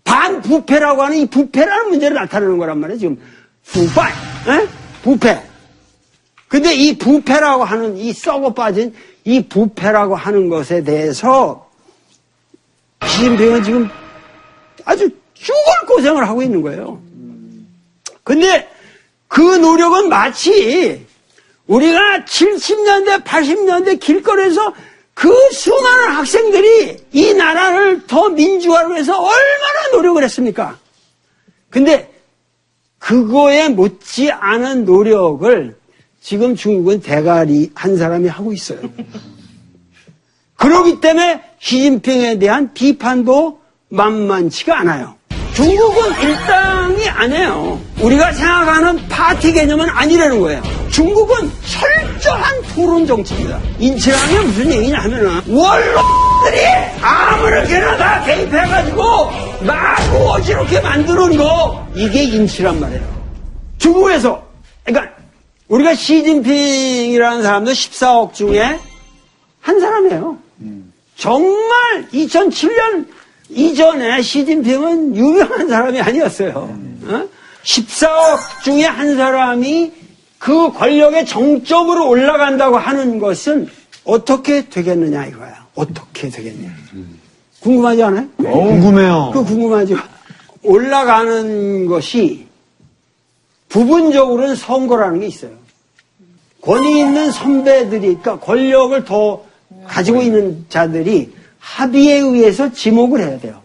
[0.05, 2.99] 반부패라고 하는 이 부패라는 문제를 나타내는 거란 말이에요.
[2.99, 3.19] 지금
[3.65, 4.01] 부패,
[4.51, 4.67] 에?
[5.03, 5.52] 부패.
[6.53, 11.67] 근데 이 부패라고 하는 이 썩어 빠진 이 부패라고 하는 것에 대해서
[13.07, 13.89] 시진핑은 지금
[14.85, 15.57] 아주 죽을
[15.89, 17.01] 고생을 하고 있는 거예요.
[18.23, 18.69] 근데
[19.29, 21.07] 그 노력은 마치
[21.69, 24.75] 우리가 70년대, 80년대 길거리에서
[25.15, 30.77] 그 수많은 학생들이 이 나라를 더 민주화를 위해서 얼마나 노력을 했습니까?
[31.71, 32.13] 근데
[32.99, 35.81] 그거에 못지 않은 노력을
[36.23, 38.79] 지금 중국은 대가리 한 사람이 하고 있어요.
[40.55, 43.59] 그러기 때문에 시진핑에 대한 비판도
[43.89, 45.17] 만만치가 않아요.
[45.55, 47.81] 중국은 일당이 아니에요.
[48.01, 50.63] 우리가 생각하는 파티 개념은 아니라는 거예요.
[50.91, 53.61] 중국은 철저한 토론 정치입니다.
[53.81, 56.65] 인치라는 게 무슨 얘기냐 하면은 원로들이
[57.03, 59.03] 아무렇게나 다 개입해가지고
[59.67, 63.03] 마구 어지럽게 만드는 거 이게 인치란 말이에요.
[63.79, 64.43] 중국에서
[64.85, 65.22] 그러니까
[65.73, 68.79] 우리가 시진핑이라는 사람도 14억 중에
[69.61, 70.37] 한 사람이에요.
[71.17, 73.07] 정말 2007년
[73.49, 76.77] 이전에 시진핑은 유명한 사람이 아니었어요.
[77.05, 77.29] 어?
[77.65, 79.93] 14억 중에 한 사람이
[80.39, 83.67] 그 권력의 정점으로 올라간다고 하는 것은
[84.05, 85.67] 어떻게 되겠느냐 이거야.
[85.75, 86.71] 어떻게 되겠냐.
[87.61, 88.29] 궁금하지 않아요?
[88.37, 89.31] 궁금해요.
[89.33, 89.97] 그 궁금하죠.
[90.65, 92.47] 올라가는 것이
[93.71, 95.62] 부분적으로는 선거라는 게 있어요.
[96.63, 99.43] 권위 있는 선배들이, 그러니까 권력을 더
[99.87, 103.61] 가지고 있는 자들이 합의에 의해서 지목을 해야 돼요.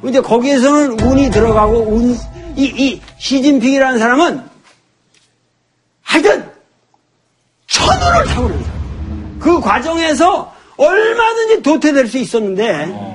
[0.00, 2.16] 근데 거기에서는 운이 들어가고 운,
[2.56, 4.42] 이, 이 시진핑이라는 사람은
[6.02, 6.50] 하여튼
[7.66, 8.60] 천운을 타고 그래요.
[9.40, 13.14] 그 과정에서 얼마든지 도태될 수 있었는데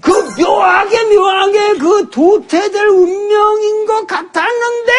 [0.00, 4.92] 그 묘하게 묘하게 그 도태될 운명인 것 같았는데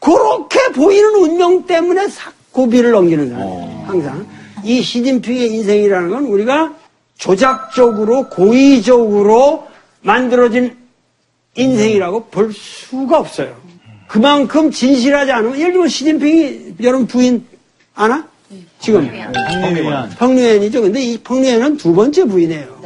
[0.00, 3.84] 그렇게 보이는 운명 때문에 사- 고비를 넘기는 거예요.
[3.86, 4.26] 항상
[4.64, 6.74] 이 시진핑의 인생이라는 건 우리가
[7.16, 9.66] 조작적으로 고의적으로
[10.02, 10.76] 만들어진
[11.56, 13.54] 인생이라고 볼 수가 없어요.
[14.08, 17.44] 그만큼 진실하지 않으면 예를 들면 시진핑이 여러분 부인
[17.94, 18.26] 아나?
[18.80, 19.08] 지금.
[20.18, 20.82] 펑류엔이죠.
[20.82, 22.80] 근데 이 펑류엔은 두 번째 부인이에요.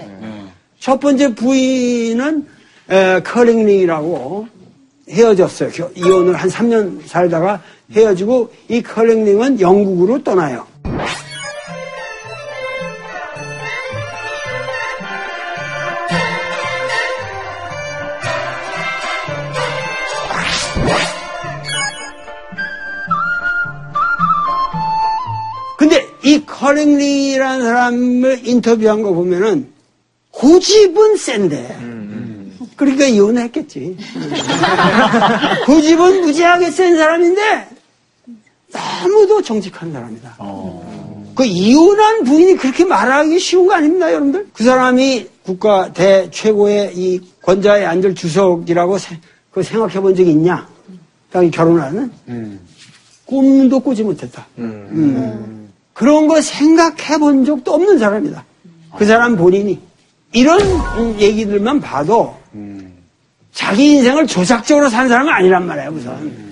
[0.81, 2.47] 첫 번째 부인은
[2.91, 4.49] 에, 커링링이라고
[5.09, 5.91] 헤어졌어요.
[5.95, 7.63] 이혼을 한 3년 살다가
[7.93, 10.67] 헤어지고 이 커링링은 영국으로 떠나요.
[25.77, 29.69] 근데 이 커링리라는 사람을 인터뷰한 거 보면은
[30.31, 32.04] 고집은 센데 음.
[32.77, 33.97] 그러니까 이혼했겠지.
[35.67, 37.69] 고집은 무지하게 센 사람인데
[38.73, 40.37] 너무도 정직한 사람이다.
[41.35, 44.49] 그 이혼한 부인이 그렇게 말하기 쉬운 거 아닙니다, 여러분들?
[44.53, 49.19] 그 사람이 국가 대 최고의 이 권좌에 앉을 주석이라고 세-
[49.51, 50.67] 그 생각해 본 적이 있냐?
[51.33, 52.11] 당연히 결혼하는?
[53.27, 54.47] 꿈도 꾸지 못했다.
[54.59, 55.71] 음.
[55.93, 58.45] 그런 거 생각해 본 적도 없는 사람이다.
[58.97, 59.79] 그 사람 본인이.
[60.33, 62.35] 이런 음, 얘기들만 봐도
[63.55, 66.45] 자기 인생을 조작적으로 산 사람은 아니란 말이에요, 우선.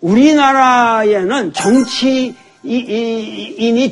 [0.00, 2.34] 우리나라에는 정치인이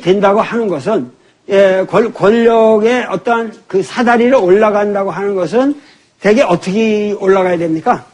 [0.01, 1.11] 된다고 하는 것은
[1.49, 5.79] 예, 권- 권력의 어떠한 그 사다리를 올라간다고 하는 것은
[6.19, 8.05] 대개 어떻게 올라가야 됩니까?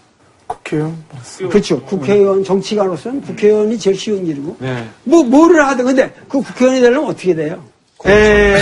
[0.45, 0.95] 국회의원.
[1.49, 1.81] 그렇죠.
[1.83, 4.55] 국회의원, 정치가로서는 국회의원이 제일 쉬운 일이고.
[4.59, 4.83] 네.
[5.03, 7.63] 뭐, 뭐를 하든, 근데 그 국회의원이 되려면 어떻게 돼요?
[8.05, 8.57] 에,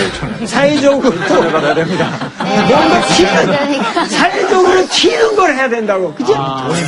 [0.46, 1.10] 사회적으로.
[1.10, 6.14] 뭔가 튀는, 사회적으로 튀는 걸 해야 된다고.
[6.14, 6.34] 그죠?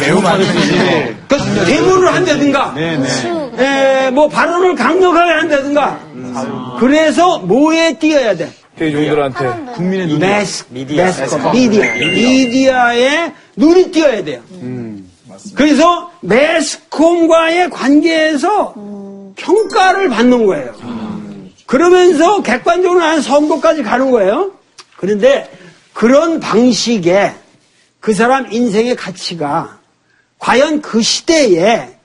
[0.00, 1.16] 매우 많으시지.
[1.28, 2.72] 그 대모를 한다든가.
[2.74, 3.08] 네네.
[3.58, 5.98] 에, 뭐 발언을 강력하게 한다든가.
[6.78, 8.50] 그래서 뭐에 뛰어야 돼?
[8.78, 10.18] 대중들한테 국민의 눈.
[10.18, 11.82] 매스, 매스컴, 미디어.
[11.94, 14.40] 미디어에 눈이 띄어야 돼요.
[15.56, 18.74] 그래서 매스컴과의 관계에서
[19.36, 20.72] 평가를 받는 거예요.
[21.66, 24.53] 그러면서 객관적으로 한 선거까지 가는 거예요.
[24.96, 25.50] 그런데
[25.92, 27.35] 그런 방식의
[28.00, 29.79] 그 사람 인생의 가치가
[30.38, 31.96] 과연 그 시대에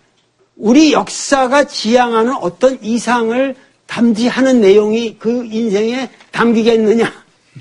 [0.55, 3.55] 우리 역사가 지향하는 어떤 이상을
[3.87, 7.11] 담지하는 내용이 그 인생에 담기겠느냐.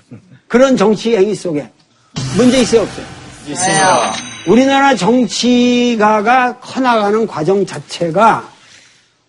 [0.47, 1.71] 그런 정치 행위 속에
[2.37, 3.07] 문제 있어요, 없어요?
[3.49, 4.13] 있습니다.
[4.47, 8.49] 우리나라 정치가가 커나가는 과정 자체가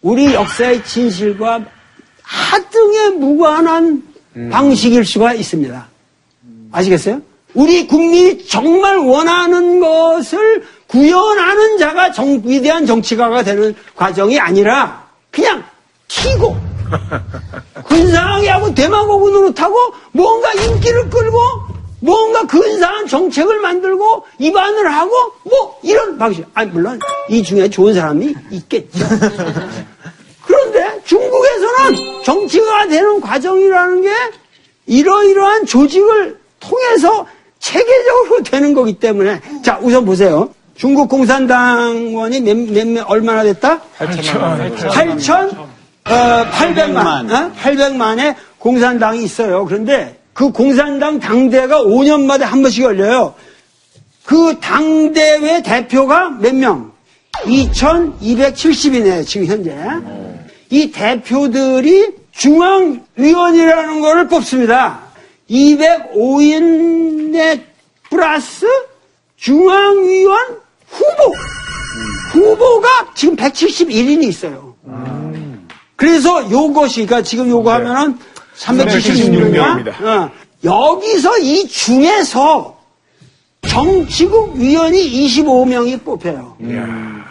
[0.01, 1.65] 우리 역사의 진실과
[2.33, 4.03] 하등에 무관한
[4.51, 5.87] 방식일 수가 있습니다.
[6.71, 7.21] 아시겠어요?
[7.55, 15.63] 우리 국민이 정말 원하는 것을 구현하는 자가 정- 위대한 정치가가 되는 과정이 아니라 그냥
[16.07, 16.55] 튀고
[17.87, 19.75] 근사하게 하고 대마고구 노릇하고
[20.11, 21.37] 뭔가 인기를 끌고
[22.01, 25.11] 뭔가 근사한 정책을 만들고 입안을 하고
[25.43, 26.45] 뭐 이런 방식.
[26.53, 28.99] 아니 물론 이 중에 좋은 사람이 있겠죠.
[31.09, 34.09] 중국에서는 정치가 되는 과정이라는 게
[34.85, 37.25] 이러이러한 조직을 통해서
[37.57, 40.53] 체계적으로 되는 거기 때문에 자 우선 보세요.
[40.75, 43.81] 중국 공산당원이 몇, 몇, 몇 얼마나 됐다?
[44.77, 45.57] 8천
[46.05, 47.51] 어, 800만, 어?
[47.59, 49.65] 800만의 공산당이 있어요.
[49.65, 53.33] 그런데 그 공산당 당대가 5년마다 한 번씩 열려요.
[54.25, 56.91] 그 당대회 대표가 몇 명?
[57.45, 59.75] 2,270이네요, 지금 현재.
[60.69, 64.99] 이 대표들이 중앙위원이라는 거를 뽑습니다.
[65.49, 67.61] 205인의
[68.09, 68.65] 플러스
[69.37, 70.57] 중앙위원
[70.89, 71.33] 후보.
[72.31, 74.75] 후보가 지금 171인이 있어요.
[75.95, 78.17] 그래서 요것이, 그러니까 지금 요거 하면은
[78.57, 79.83] 376명.
[79.83, 80.03] 376명입니다.
[80.03, 80.31] 어,
[80.63, 82.77] 여기서 이 중에서
[83.67, 86.57] 정치국 위원이 25명이 뽑혀요.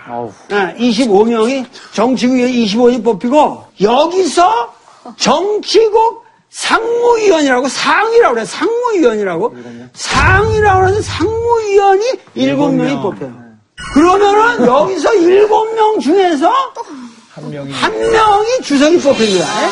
[0.08, 0.32] 어,
[0.78, 4.72] 25명이 정치국 위원 25명이 뽑히고 여기서
[5.16, 9.54] 정치국 상무위원이라고 상이라고 그래 상무위원이라고
[9.92, 12.04] 상이라고 해서 상무위원이
[12.36, 13.48] 7명이 뽑혀요.
[13.94, 16.50] 그러면은 여기서 7명 중에서
[17.34, 19.44] 한 명이 한 명이 주석이 뽑힙니다.
[19.44, 19.68] 예?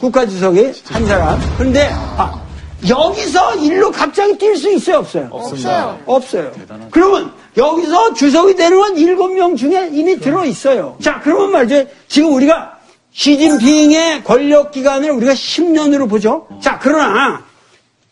[0.00, 1.40] 국가 주석이 한 사람.
[1.58, 2.40] 그런데 아,
[2.86, 5.28] 여기서 일로 갑자기 뛸 수 있어요, 없어요?
[5.32, 6.00] 없어요.
[6.06, 6.52] 없어요.
[6.90, 10.96] 그러면 여기서 주석이 되는 건 일곱 명 중에 이미 들어 있어요.
[11.02, 11.84] 자, 그러면 말이죠.
[12.06, 12.78] 지금 우리가
[13.12, 16.46] 시진핑의 권력 기간을 우리가 10년으로 보죠.
[16.62, 17.42] 자, 그러나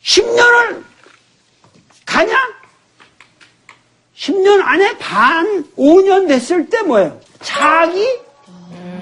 [0.02, 0.82] 10년을
[2.04, 2.34] 가냐?
[4.16, 7.20] 10년 안에 반, 5년 됐을 때 뭐예요?
[7.42, 8.04] 차기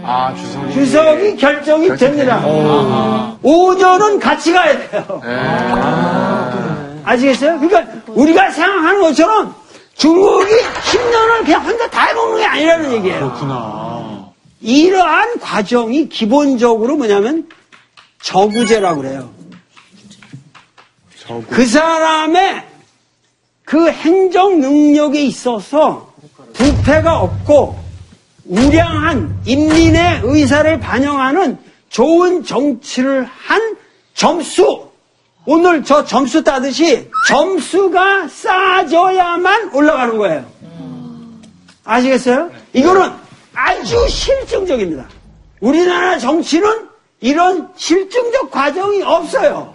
[0.06, 0.72] 아, 주석이.
[0.74, 2.42] 주석이 결정이 됩니다.
[3.42, 5.22] 5년은 같이 가야 돼요.
[7.04, 7.58] 아 시겠어요?
[7.58, 9.54] 그러니까 우리가 생각하는 것처럼
[9.94, 13.18] 중국이 10년을 그냥 혼자 다 해먹는 게 아니라는 얘기예요.
[13.18, 14.28] 그렇구나.
[14.60, 17.48] 이러한 과정이 기본적으로 뭐냐면
[18.22, 19.30] 저구제라고 그래요.
[21.50, 22.62] 그 사람의
[23.64, 26.12] 그 행정 능력에 있어서
[26.54, 27.83] 부패가 없고
[28.46, 33.76] 우량한 인민의 의사를 반영하는 좋은 정치를 한
[34.14, 34.88] 점수.
[35.46, 40.44] 오늘 저 점수 따듯이 점수가 쌓아져야만 올라가는 거예요.
[41.84, 42.50] 아시겠어요?
[42.72, 43.10] 이거는
[43.54, 45.06] 아주 실증적입니다.
[45.60, 46.88] 우리나라 정치는
[47.20, 49.74] 이런 실증적 과정이 없어요.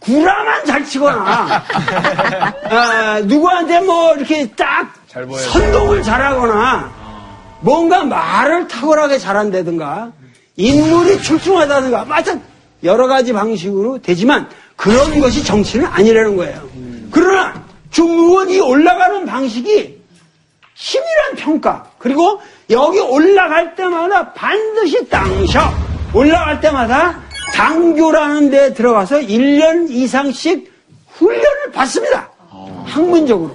[0.00, 1.62] 구라만 잘 치거나,
[2.70, 5.26] 아, 누구한테 뭐 이렇게 딱 잘.
[5.28, 6.90] 선동을 잘하거나,
[7.60, 10.12] 뭔가 말을 탁월하게 잘한다든가,
[10.56, 12.42] 인물이 출중하다든가, 하여튼
[12.82, 16.68] 여러 가지 방식으로 되지만 그런 것이 정치는 아니라는 거예요.
[17.10, 20.00] 그러나 중국은 이 올라가는 방식이
[20.76, 21.90] 치밀한 평가.
[21.98, 25.60] 그리고 여기 올라갈 때마다 반드시 당셔.
[26.14, 27.20] 올라갈 때마다
[27.52, 30.72] 당교라는 데 들어가서 1년 이상씩
[31.08, 32.30] 훈련을 받습니다.
[32.86, 33.54] 학문적으로.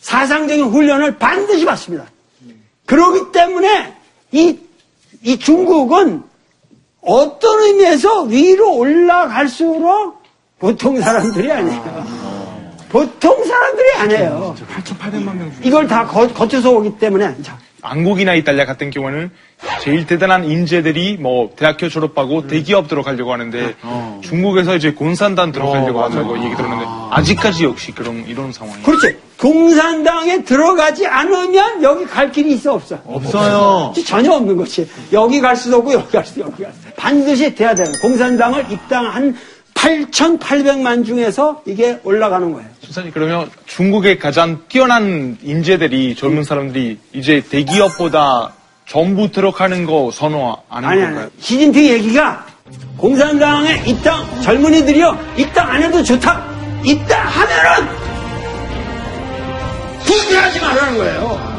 [0.00, 2.06] 사상적인 훈련을 반드시 받습니다.
[2.92, 3.96] 그렇기 때문에
[4.32, 4.58] 이,
[5.22, 6.22] 이 중국은
[7.00, 10.22] 어떤 의미에서 위로 올라갈수록
[10.58, 12.04] 보통 사람들이 아니에요.
[12.90, 14.54] 보통 사람들이 아니에요.
[14.76, 15.50] 8,800만 명.
[15.62, 19.30] 이걸 다 거, 거쳐서 오기 때문에 자, 한국이나 이탈리아 같은 경우는
[19.80, 23.74] 제일 대단한 인재들이 뭐 대학교 졸업하고 대기업 들어가려고 하는데
[24.22, 28.84] 중국에서 이제 공산당 들어가려고 한다고 얘기 들었는데 아직까지 역시 그런 이런 상황이에요.
[28.84, 29.16] 그렇지.
[29.38, 33.00] 공산당에 들어가지 않으면 여기 갈 길이 있어 없어?
[33.04, 33.92] 없어요.
[34.06, 37.00] 전혀 없는 것이 여기 갈 수도 없고 여기 갈 수도 없고 여기 갈 수도 없고.
[37.00, 39.36] 반드시 돼야 되는 공산당을 입당한
[39.74, 42.68] 8,800만 중에서 이게 올라가는 거예요.
[42.80, 48.52] 수사님 그러면 중국의 가장 뛰어난 인재들이 젊은 사람들이 이제 대기업보다
[48.86, 51.30] 전부 들어가는 거 선호 안 아니, 하는 아니, 건가요?
[51.40, 52.46] 시진핑 얘기가
[52.96, 56.44] 공산당에 입당, 젊은이들이요, 입당 안 해도 좋다.
[56.84, 57.88] 입당하면은
[60.04, 61.52] 분별하지 말라는 거예요.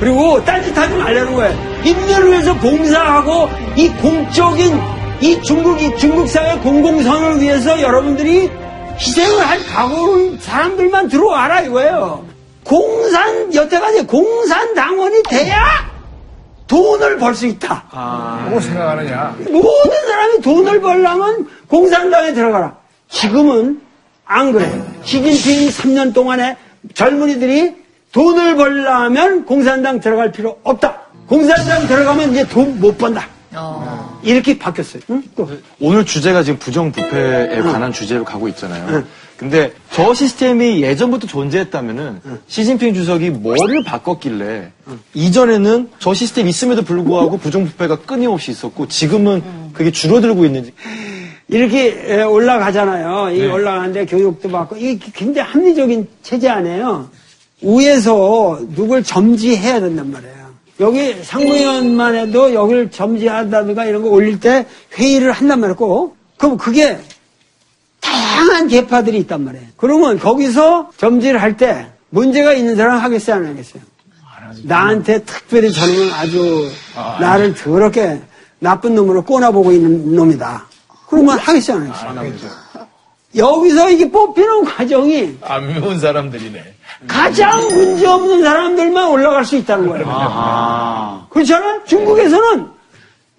[0.00, 1.82] 그리고 딴짓하지 말라는 거예요.
[1.84, 4.78] 인면을 위해서 봉사하고 이 공적인
[5.20, 8.50] 이 중국이 중국 사회 공공선을 위해서 여러분들이
[8.98, 12.24] 희생을 할 각오를 사람들만 들어와라 이거예요.
[12.64, 15.64] 공산 여태까지 공산 당원이 돼야
[16.66, 17.84] 돈을 벌 수 있다.
[18.50, 19.36] 뭐 생각하느냐?
[19.50, 22.74] 모든 사람이 돈을 벌려면 공산당에 들어가라.
[23.08, 23.80] 지금은
[24.24, 24.84] 안 그래요.
[25.04, 26.56] 시진핑이 3년 동안에
[26.94, 27.74] 젊은이들이
[28.12, 31.02] 돈을 벌려면 공산당 들어갈 필요 없다.
[31.28, 33.26] 공산당 들어가면 이제 돈 못 번다.
[34.26, 35.02] 이렇게 바뀌었어요.
[35.10, 35.22] 응?
[35.36, 35.48] 또.
[35.80, 39.04] 오늘 주제가 지금 부정부패에 관한 주제로 가고 있잖아요.
[39.36, 44.72] 근데 저 시스템이 예전부터 존재했다면은 시진핑 주석이 뭐를 바꿨길래
[45.14, 49.42] 이전에는 저 시스템 있음에도 불구하고 부정부패가 끊임없이 있었고 지금은
[49.74, 50.72] 그게 줄어들고 있는지
[51.48, 53.36] 이렇게 에, 올라가잖아요.
[53.36, 57.08] 이 올라가는데 교육도 받고 이게 굉장히 합리적인 체제 아니에요.
[57.62, 60.45] 위에서 누굴 점지해야 된단 말이에요.
[60.80, 64.66] 여기 상무위원만 해도 여기를 점지한다든가 이런 거 올릴 때
[64.98, 65.76] 회의를 한단 말이에요.
[65.76, 66.16] 꼭.
[66.36, 66.98] 그럼 그게
[68.00, 69.66] 다양한 계파들이 있단 말이에요.
[69.76, 73.82] 그러면 거기서 점지를 할 때 문제가 있는 사람 하겠어요, 안 하겠어요?
[74.62, 76.70] 나한테 특별히 저는 아주
[77.20, 78.20] 나를 더럽게
[78.58, 80.66] 나쁜 놈으로 꼬나보고 있는 놈이다.
[81.08, 82.50] 그러면 하겠어요, 안 하겠어요?
[83.34, 86.74] 여기서 이게 뽑히는 과정이 안 배운 사람들이네.
[87.06, 90.06] 가장 문제 없는 사람들만 올라갈 수 있다는 거예요.
[91.30, 91.80] 그렇잖아요?
[91.86, 92.66] 중국에서는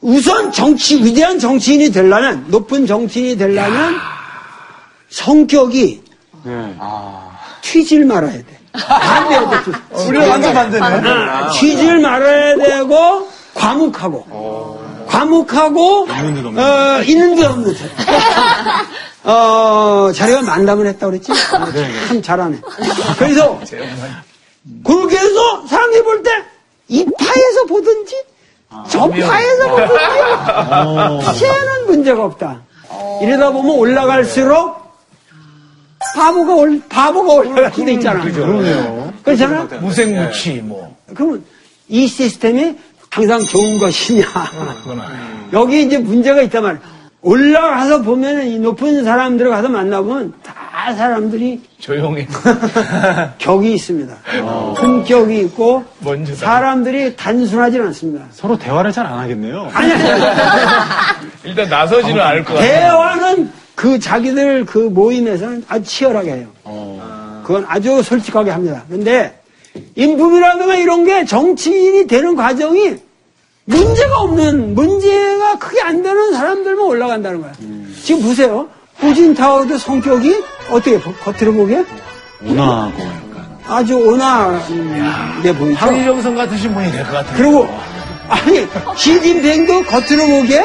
[0.01, 3.95] 우선 정치, 위대한 정치인이 되려면, 높은 정치인이 되려면
[5.09, 6.03] 성격이
[7.61, 8.45] 튀질 말아야 돼.
[8.73, 9.57] 반대야 돼.
[10.07, 10.85] 우리가 완전 반대네.
[11.09, 14.85] 아, 튀질 말아야 되고, 과묵하고.
[15.07, 16.07] 과묵하고,
[16.61, 18.85] 어, 있는 데 없는 사람.
[19.29, 21.31] 어, 자기가 만담을 했다고 그랬지?
[22.07, 22.61] 참 잘하네.
[23.19, 23.59] 그래서,
[24.85, 26.29] 그렇게 해서 사람들이 볼 때,
[26.87, 28.15] 이 파에서 보든지,
[28.89, 32.61] 저 파에서 보든지, 쟤는 문제가 없다.
[33.21, 34.77] 이러다 보면 올라갈수록,
[36.15, 38.21] 바보가 올, 바보가 올라갈 수도 있잖아.
[38.23, 39.13] 그러네요.
[39.23, 39.63] 그렇잖아?
[39.81, 40.95] 무생무치, 뭐.
[41.13, 41.43] 그러면
[41.89, 42.75] 이 시스템이
[43.09, 44.25] 항상 좋은 것이냐.
[44.85, 45.49] 아니에요.
[45.53, 46.96] 여기 이제 문제가 있단 말이야.
[47.21, 52.25] 올라가서 보면은 이 높은 사람들 가서 만나보면 다 사람들이 조용히.
[53.39, 54.15] 격이 있습니다.
[54.77, 58.25] 품격이 있고 먼저 다- 사람들이 단순하지 않습니다.
[58.31, 59.69] 서로 대화를 잘 안 하겠네요.
[59.73, 60.21] 아니, 아니,
[61.43, 62.69] 일단 나서지는 않을 것 같아요.
[62.69, 66.47] 대화는 그 자기들 그 모임에서는 아주 치열하게 해요.
[67.43, 68.83] 그건 아주 솔직하게 합니다.
[68.89, 69.39] 근데
[69.95, 72.95] 인품이라든가 이런 게 정치인이 되는 과정이
[73.77, 77.51] 문제가 없는, 문제가 크게 안 되는 사람들만 올라간다는 거야.
[78.01, 78.69] 지금 보세요.
[78.95, 80.41] 후진타워도 성격이
[80.71, 81.83] 어떻게, 보- 겉으로 보기에?
[82.45, 83.57] 온화하고 약간.
[83.67, 85.75] 아주 온화해 보이죠.
[85.79, 87.35] 황희정선 같으신 분이 될 것 같아요.
[87.35, 87.67] 그리고
[88.29, 88.65] 아니
[88.95, 90.63] 시진핑도 겉으로 보기에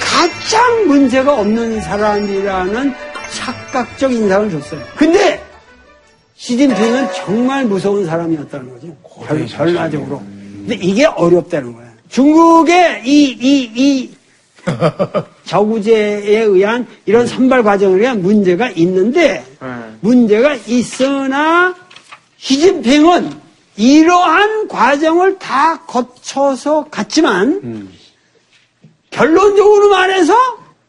[0.00, 2.94] 가장 문제가 없는 사람이라는
[3.34, 4.80] 착각적 인상을 줬어요.
[4.96, 5.42] 근데
[6.36, 8.86] 시진핑은 정말 무서운 사람이었다는 거죠.
[9.26, 10.22] 결, 결과적으로.
[10.68, 11.88] 근데 이게 어렵다는 거예요.
[12.10, 14.10] 중국의 이, 이, 이
[15.46, 19.42] 저구제에 의한 이런 선발 과정에 의한 문제가 있는데
[20.00, 21.74] 문제가 있으나
[22.36, 23.32] 시진핑은
[23.76, 27.88] 이러한 과정을 다 거쳐서 갔지만
[29.10, 30.34] 결론적으로 말해서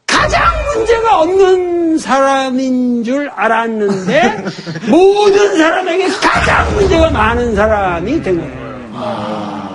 [0.06, 0.44] 가장
[0.76, 4.44] 문제가 없는 사람인 줄 알았는데
[4.90, 9.69] 모든 사람에게 가장 문제가 많은 사람이 된 거예요.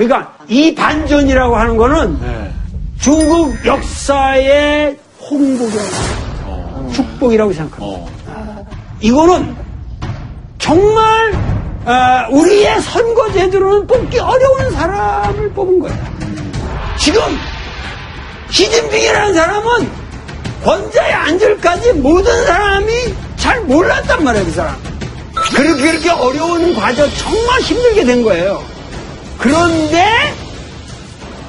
[0.00, 2.18] 그러니까 이 반전이라고 하는 거는
[2.98, 4.96] 중국 역사의
[5.30, 8.10] 홍복이라고 축복이라고 생각합니다.
[9.00, 9.54] 이거는
[10.58, 11.34] 정말
[11.84, 15.98] 아, 우리의 선거 제도로는 뽑기 어려운 사람을 뽑은 거예요.
[16.98, 17.20] 지금
[18.50, 19.90] 시진핑이라는 사람은
[20.64, 22.92] 권좌에 앉을까지 모든 사람이
[23.36, 24.76] 잘 몰랐단 말이에요, 그 사람.
[25.54, 28.62] 그렇게 그렇게 어려운 과정 정말 힘들게 된 거예요.
[29.40, 30.04] 그런데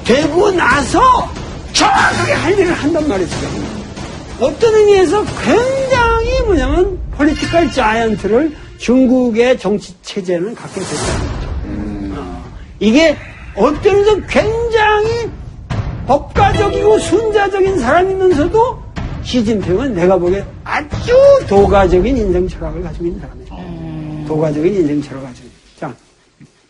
[0.04, 1.00] 되고 나서
[1.74, 3.36] 정확하게 할 일을 한단 말이죠.
[4.40, 12.20] 어떤 의미에서 굉장히 뭐냐면 political giant를 중국의 정치 체제는 갖게 됐다는 거죠.
[12.20, 12.44] 어,
[12.80, 13.16] 이게
[13.54, 15.30] 어떤 의미에서 굉장히
[16.06, 18.82] 법가적이고 순자적인 사람이면서도
[19.22, 21.14] 시진핑은 내가 보기에 아주
[21.46, 24.26] 도가적인 인생 철학을 가지고 있는 사람이에요.
[24.26, 25.58] 도가적인 인생 철학을 가지고 있는.
[25.78, 25.94] 자,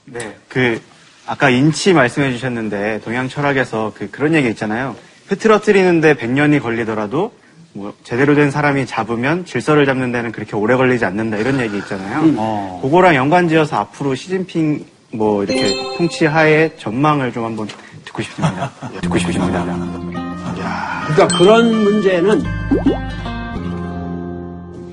[0.04, 0.80] 네, 그
[1.26, 4.96] 아까 인치 말씀해 주셨는데 동양 철학에서 그 그런 얘기 있잖아요.
[5.28, 7.32] 흐트러뜨리는데 100년이 걸리더라도
[7.74, 12.80] 뭐 제대로 된 사람이 잡으면 질서를 잡는 데는 그렇게 오래 걸리지 않는다 이런 얘기 있잖아요.
[12.82, 17.68] 그거랑 연관지어서 앞으로 시진핑 뭐 이렇게 통치 하에 전망을 좀 한번
[18.04, 18.70] 듣고 싶습니다.
[18.94, 19.64] 예, 듣고 싶습니다.
[21.06, 22.42] 그러니까 그런 문제는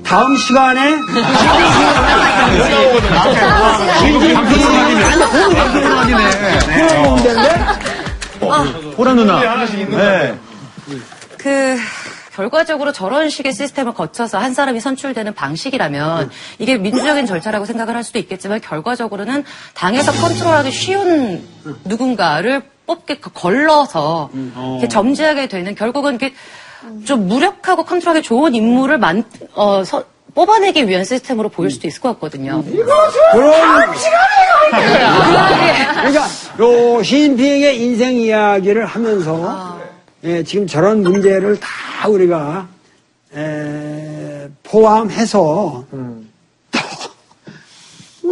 [0.10, 0.96] 다음 시간에
[8.98, 9.40] 호라 누나.
[9.98, 10.38] 네.
[11.38, 11.78] 그
[12.34, 18.18] 결과적으로 저런 식의 시스템을 거쳐서 한 사람이 선출되는 방식이라면 이게 민주적인 절차라고 생각을 할 수도
[18.20, 19.44] 있겠지만 결과적으로는
[19.74, 21.48] 당에서 컨트롤하기 쉬운
[21.86, 26.34] 누군가를 뽑게 걸러서 이렇게 점지하게 되는 결국은 이게
[27.06, 29.24] 좀 무력하고 컨트롤하기 좋은 인물을 만,
[29.54, 30.04] 어, 서-
[30.36, 32.64] 뽑아내기 위한 시스템으로 보일 수도 있을 것 같거든요.
[32.64, 32.88] 그런
[35.96, 36.28] 그러니까
[36.60, 39.80] 요 시진핑의 인생 이야기를 하면서
[40.24, 42.68] 예, 지금 저런 문제를 다 우리가
[43.36, 46.24] 에, 포함해서 또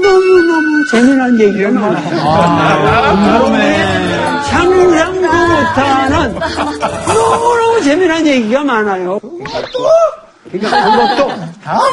[0.02, 2.20] 너무너무 재미난 얘기가 많아요.
[4.44, 6.40] 상상도 못하는
[7.82, 9.20] 재미난 얘기가 많아요.
[10.52, 11.30] 그러니까 그것도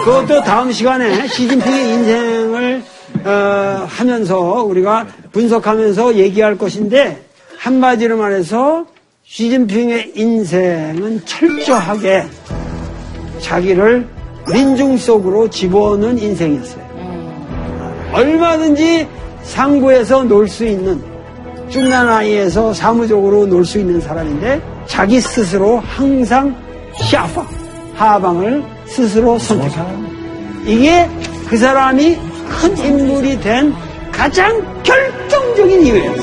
[0.04, 2.82] 그것도 다음 시간에 시진핑의 인생을
[3.24, 7.22] 어, 하면서 우리가 분석하면서 얘기할 것인데
[7.58, 8.86] 한마디로 말해서
[9.24, 12.26] 시진핑의 인생은 철저하게
[13.40, 14.06] 자기를
[14.52, 16.84] 민중 속으로 집어넣은 인생이었어요.
[18.12, 19.08] 얼마든지
[19.42, 21.02] 상부에서 놀 수 있는
[21.70, 26.54] 중난 아이에서 사무적으로 놀 수 있는 사람인데 자기 스스로 항상
[27.10, 27.46] 샤파
[27.94, 30.14] 하방을 스스로 선택합니다.
[30.66, 31.08] 이게
[31.48, 32.16] 그 사람이
[32.48, 33.74] 큰 인물이 된
[34.12, 36.14] 가장 결정적인 이유예요.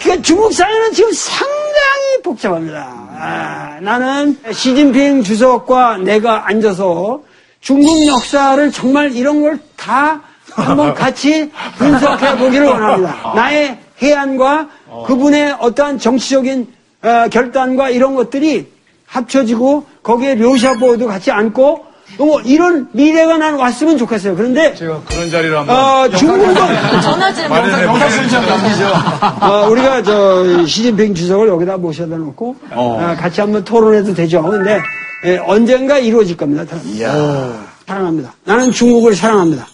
[0.00, 3.09] 그러니까 중국 사회는 지금 상당히 복잡합니다.
[3.22, 7.20] 아, 나는 시진핑 주석과 내가 앉아서
[7.60, 10.20] 중국 역사를 정말 이런 걸 다
[10.52, 13.32] 한번 같이 분석해 보기를 원합니다.
[13.34, 14.68] 나의 해안과
[15.06, 16.66] 그분의 어떠한 정치적인
[17.02, 18.66] 어, 결단과 이런 것들이
[19.06, 21.84] 합쳐지고 거기에 료샤보도 같이 앉고
[22.18, 24.36] 뭐 이런 미래가 난 왔으면 좋겠어요.
[24.36, 25.76] 그런데 제가 그런 한번.
[25.76, 26.54] 어, 중국은
[27.02, 29.46] 전화질 마련해 보겠습니다.
[29.46, 34.42] 어, 우리가 저 시진핑 주석을 여기다 모셔다 놓고 어, 같이 한번 토론해도 되죠.
[34.42, 34.80] 근데
[35.24, 36.64] 예, 언젠가 이루어질 겁니다.
[37.06, 38.34] 어, 사랑합니다.
[38.44, 39.66] 나는 중국을 사랑합니다.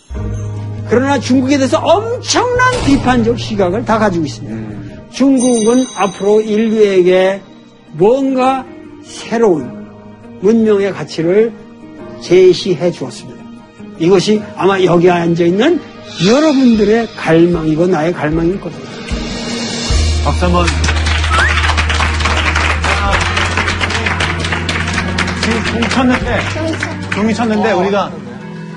[0.88, 4.76] 그러나 중국에 대해서 엄청난 비판적 시각을 다 가지고 있습니다.
[5.10, 7.40] 중국은 앞으로 인류에게
[7.92, 8.64] 뭔가
[9.04, 9.86] 새로운
[10.40, 11.52] 문명의 가치를
[12.22, 13.44] 제시해 주었습니다.
[13.98, 15.80] 이것이 아마 여기 앉아 있는
[16.26, 18.90] 여러분들의 갈망이고 나의 갈망일 겁니다.
[20.24, 20.66] 박수 한번.
[25.42, 26.40] 지금 종 쳤는데,
[27.14, 28.10] 종이 쳤는데, 우리가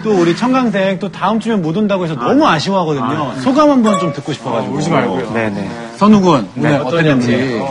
[0.04, 3.34] 또 우리 청강생 또 다음 주면 못 온다고 해서 너무 아쉬워하거든요.
[3.42, 4.76] 소감 한번 좀 듣고 싶어가지고.
[4.76, 5.34] 울지 말고요.
[5.34, 5.70] 네네.
[5.98, 7.62] 선우군, 네, 오늘 어떠냐지.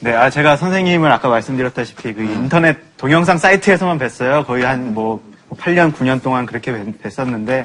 [0.00, 4.46] 네, 아, 제가 선생님을 아까 말씀드렸다시피 그 인터넷 동영상 사이트에서만 뵀어요.
[4.46, 5.20] 거의 한 뭐
[5.56, 7.64] 8년, 9년 동안 그렇게 뵀- 뵀었는데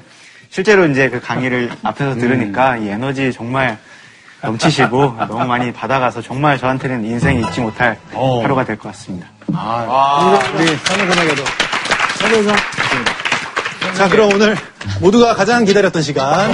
[0.50, 3.78] 실제로 이제 그 강의를 앞에서 들으니까 이 에너지 정말
[4.42, 7.98] 넘치시고 너무 많이 받아가서 정말 저한테는 인생에 잊지 못할
[8.42, 9.28] 하루가 될 것 같습니다.
[9.54, 11.44] 아, 우리 선우군에게도.
[12.20, 12.56] 선우군.
[13.96, 14.56] 자, 그럼 오늘
[15.02, 16.52] 모두가 가장 기다렸던 시간.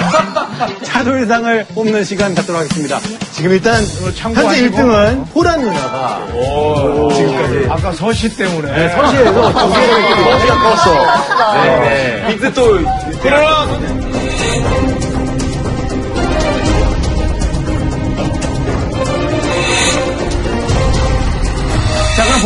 [0.82, 2.98] 차돌상을 뽑는 시간 갖도록 하겠습니다.
[3.32, 4.76] 지금 일단, 현재 참고하시고.
[4.76, 6.26] 1등은 호란 누나가
[7.14, 7.66] 지금까지.
[7.68, 8.72] 아까 서시 때문에.
[8.72, 11.62] 네, 서시에서 두 개를 때문에 서시가 컸어.
[11.64, 12.26] 네, 네.
[12.28, 12.78] 빅스 또
[13.22, 13.99] 그럼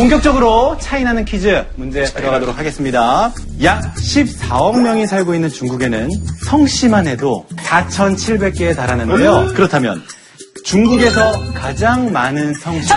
[0.05, 3.31] 본격적으로 차이나는 퀴즈 문제 들어가도록 하겠습니다.
[3.63, 6.11] 약 14억 명이 살고 있는 중국에는
[6.45, 9.53] 성씨만 해도 4,700개에 달하는데요.
[9.55, 10.03] 그렇다면
[10.63, 12.87] 중국에서 가장 많은 성씨.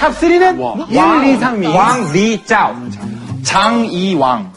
[0.00, 1.74] 탑3는 1, 2, 3위.
[1.74, 2.74] 왕리 짜오
[3.42, 4.52] 장이왕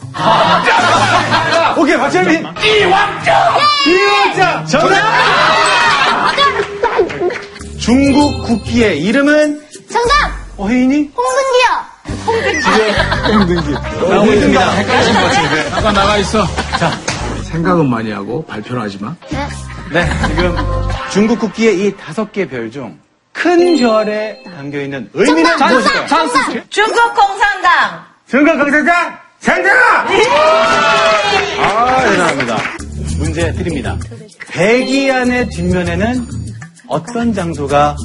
[1.76, 2.46] 오케이, 박철민.
[2.64, 3.58] 이왕자!
[3.86, 4.64] 이왕자!
[4.64, 5.02] 정답!
[7.78, 9.60] 중국 국기의 이름은?
[9.92, 10.40] 정답!
[10.56, 11.10] 어, 혜인이?
[11.16, 11.89] 홍근기요.
[12.06, 13.72] 홍등기.
[13.72, 14.70] 나오고 있습니다.
[14.72, 15.70] 헷갈리신 것 같은데.
[15.72, 16.46] 아까 나가 있어.
[16.78, 16.90] 자,
[17.44, 19.14] 생각은 많이 하고 발표는 하지 마.
[19.30, 19.46] 네.
[19.92, 20.56] 네, 지금
[21.10, 22.98] 중국 국기의 이 다섯 개 별 중
[23.32, 26.06] 큰 별에 담겨 있는 의미는 무엇일까요?
[26.68, 28.04] 중국 공산당.
[28.28, 29.70] 중국 공산당 정답!
[31.62, 32.56] 아, 대단합니다.
[33.18, 33.96] 문제 드립니다.
[34.48, 36.26] 배기안의 뒷면에는
[36.88, 37.96] 어떤 장소가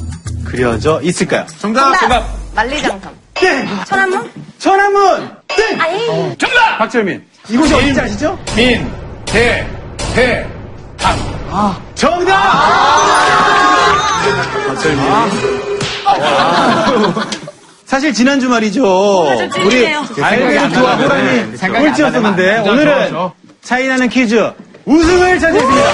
[0.44, 1.44] 그려져 있을까요?
[1.58, 1.98] 정답!
[1.98, 2.24] 정답!
[2.54, 3.12] 만리장성.
[3.40, 3.68] 땡!
[3.86, 4.30] 천안문?
[4.58, 5.30] 천안문!
[5.48, 5.80] 땡!
[5.80, 6.36] 아니.
[6.38, 6.78] 정답!
[6.78, 7.22] 박철민.
[7.48, 8.38] 이곳이 어딘지 아시죠?
[8.54, 8.90] 민,
[9.24, 9.66] 대,
[10.14, 10.46] 대,
[10.96, 11.16] 당.
[11.50, 12.34] 아, 정답!
[14.68, 15.04] 박철민.
[17.84, 18.82] 사실 지난 주 말이죠.
[18.82, 20.04] 좀 우리 찔리네요.
[20.20, 22.68] 알베르트와 호랑이 생각이 안 꼴찌였었는데 나네.
[22.68, 23.32] 오늘은 저,
[23.62, 24.52] 차이나는 퀴즈
[24.84, 25.90] 우승을 차지했습니다.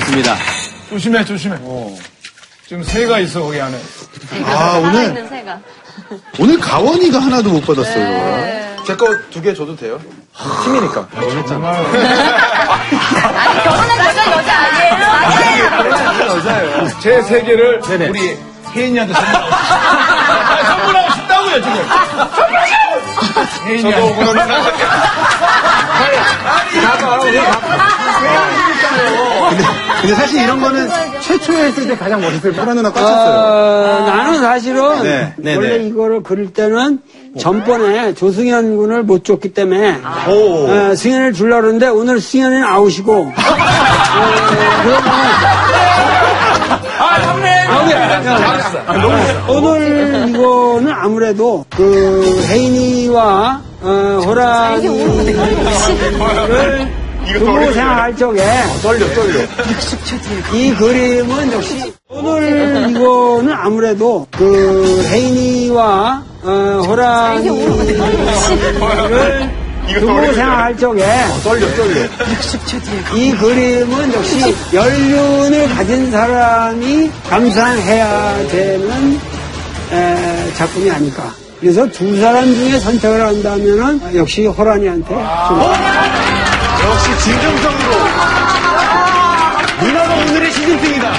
[0.00, 0.36] 좋습니다.
[0.88, 1.56] 조심해, 조심해.
[2.74, 3.78] 지금 새가 있어, 거기 안에.
[4.46, 5.58] 아, 오늘, 새가.
[6.40, 8.74] 오늘 가원이가 하나도 못 받았어요.
[8.84, 10.00] 제 거 두 개 줘도 돼요?
[10.64, 11.06] 팀이니까
[11.46, 11.72] 정말.
[11.86, 14.96] 아니, 결혼한 여자 여자 아니에요?
[16.36, 18.08] 여자예요 제 세계를 네네.
[18.08, 18.36] 우리
[18.74, 19.78] 혜인이한테 선물하고 싶다.
[20.50, 21.76] 아니, 선물하고 싶다고요, 지금.
[22.34, 23.64] 선물하고!
[23.66, 24.12] 혜인이한테.
[29.50, 29.64] 근데,
[30.04, 30.86] 근데 사실 이런 거는
[31.22, 33.38] 최초에 했을 때 가장 멋있을 뻔 누나 꽂혔어요.
[33.38, 35.86] 어, 나는 사실은 네, 네, 원래 네.
[35.86, 36.98] 이거를 그릴 때는
[37.38, 40.68] 전번에 조승현 군을 못 줬기 때문에 오.
[40.68, 43.34] 어, 승현을 주려고 그러는데 오늘 승현이는 아웃이고 어.
[49.48, 54.94] 오늘 이거는 아무래도 그 혜인이와 어, 호랑이를
[57.32, 58.42] 두고 생각할 적에
[58.82, 59.40] 떨려 떨려.
[60.52, 67.56] 이 그림은 역시 오늘 이거는 아무래도 그 혜인이와 어, 호랑이를
[70.00, 71.04] 두고 생각할 적에
[71.42, 72.04] 떨려 떨려.
[73.14, 79.20] 이 그림은 역시 연륜을 가진 사람이 감상해야 되는
[79.92, 81.32] 에, 작품이 아닐까.
[81.60, 85.60] 그래서 두 사람 중에 선택을 한다면 은 역시 호랑이한테 좀
[86.84, 87.94] 역시 진정성으로.
[89.80, 91.12] 누나가 오늘의 시즌핑이다.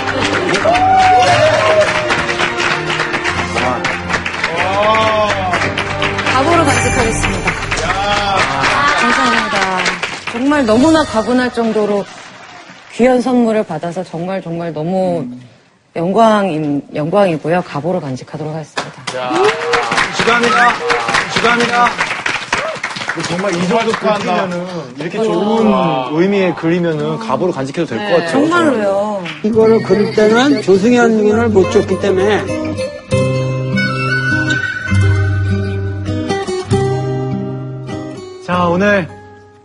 [6.33, 7.51] 가보로 간직하겠습니다.
[9.01, 9.57] 감사합니다.
[10.31, 12.05] 정말 너무나 가분할 정도로
[12.93, 15.25] 귀한 선물을 받아서 정말 정말 너무
[15.95, 17.63] 영광인, 영광이고요.
[17.63, 19.03] 가보로 간직하도록 하겠습니다.
[20.17, 20.73] 주감이다
[21.33, 22.04] 주감이다
[23.23, 24.65] 정말 이 정도 그리면은
[24.97, 25.73] 이렇게 좋은
[26.19, 28.29] 의미의 그리면은 가보로 간직해도 될 것 같아요.
[28.31, 29.23] 정말로요.
[29.43, 32.43] 이거를 그릴 때는 조승현 군을 못 줬기 때문에
[38.45, 39.09] 자, 오늘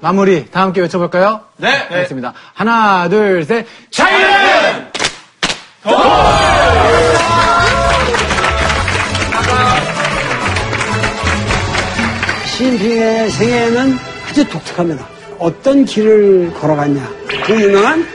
[0.01, 1.41] 마무리 다 함께 외쳐볼까요?
[1.59, 1.69] 네.
[1.91, 2.33] 알겠습니다.
[2.55, 3.67] 하나, 둘, 셋.
[3.91, 4.91] 차이는!
[12.61, 13.99] 시진핑의 생애는
[14.29, 15.07] 아주 독특합니다.
[15.39, 17.09] 어떤 길을 걸어갔냐.
[17.47, 18.07] 그 유명한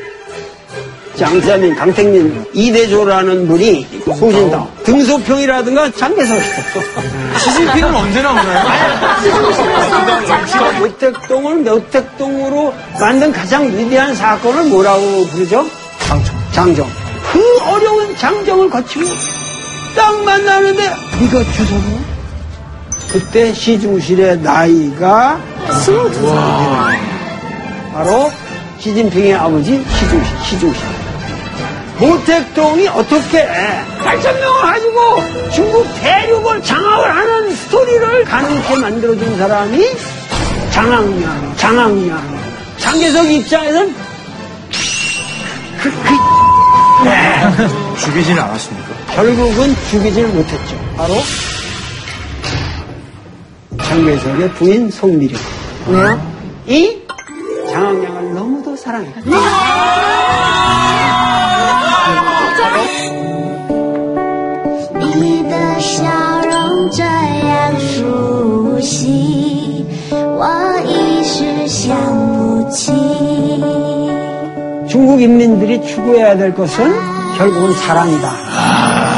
[1.16, 4.68] 장사민, 강택민, 이대조라는 분이 소신다.
[4.84, 6.38] 등소평이라든가 장개석.
[7.44, 8.66] 시진핑은 언제 나오나요?
[10.80, 15.66] 모택동을 묘택동으로 만든 가장 위대한 사건을 뭐라고 부르죠?
[16.02, 16.36] 장정.
[16.52, 16.88] 장정.
[17.32, 19.06] 그 어려운 장정을 거치고
[19.96, 22.15] 딱 만나는데 네가 주소고
[23.16, 25.40] 그때 시중실의 나이가
[25.86, 27.00] 스물두 살
[27.94, 28.30] 바로
[28.78, 30.84] 시진핑의 아버지 시중실 시중실
[31.98, 33.48] 모택동이 어떻게
[34.04, 39.86] 8천명을 가지고 중국 대륙을 장악을 하는 스토리를 가능케 만들어준 사람이
[40.72, 42.22] 장학년, 장학년.
[42.78, 43.96] 장개석 입장에서는
[45.82, 47.96] 그, 그, 네.
[47.98, 48.90] 죽이지는 않았습니까?
[49.16, 50.78] 결국은 죽이질 못했죠.
[50.98, 51.14] 바로
[53.96, 55.40] 장례석의 부인 송미령.
[55.88, 56.20] 왜요?
[56.68, 57.02] 이
[57.72, 59.08] 장학량을 너무도 사랑해.
[59.24, 59.32] 네.
[74.90, 76.94] 중국 인민들이 추구해야 될 것은
[77.38, 79.15] 결국은 사랑이다.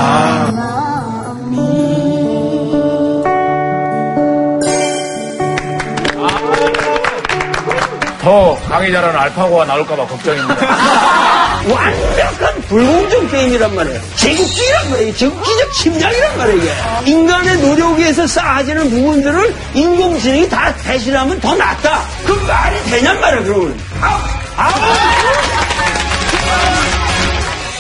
[8.27, 10.57] 더 강의 잘하는 알파고가 나올까봐 걱정입니다.
[11.71, 14.01] 완벽한 불공정 게임이란 말이에요.
[14.17, 15.15] 제국주의란 말이에요.
[15.15, 16.61] 제국주의적 침략이란 말이에요.
[16.61, 16.71] 이게.
[17.09, 22.01] 인간의 노력에서 쌓아지는 부분들을 인공지능이 다 대신하면 더 낫다.
[22.25, 23.79] 그 말이 되냔 말이에요, 그러면.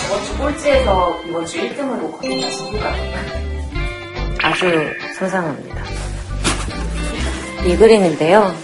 [0.05, 2.95] 이번 주 꼴찌에서 이번 주 1등을 놓거든요, 친구가.
[4.43, 5.83] 아주 선상합니다.
[7.65, 8.55] 이 그림인데요.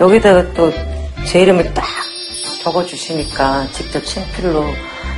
[0.00, 0.72] 여기다가 또
[1.26, 1.84] 제 이름을 딱
[2.62, 4.64] 적어주시니까 직접 친필로.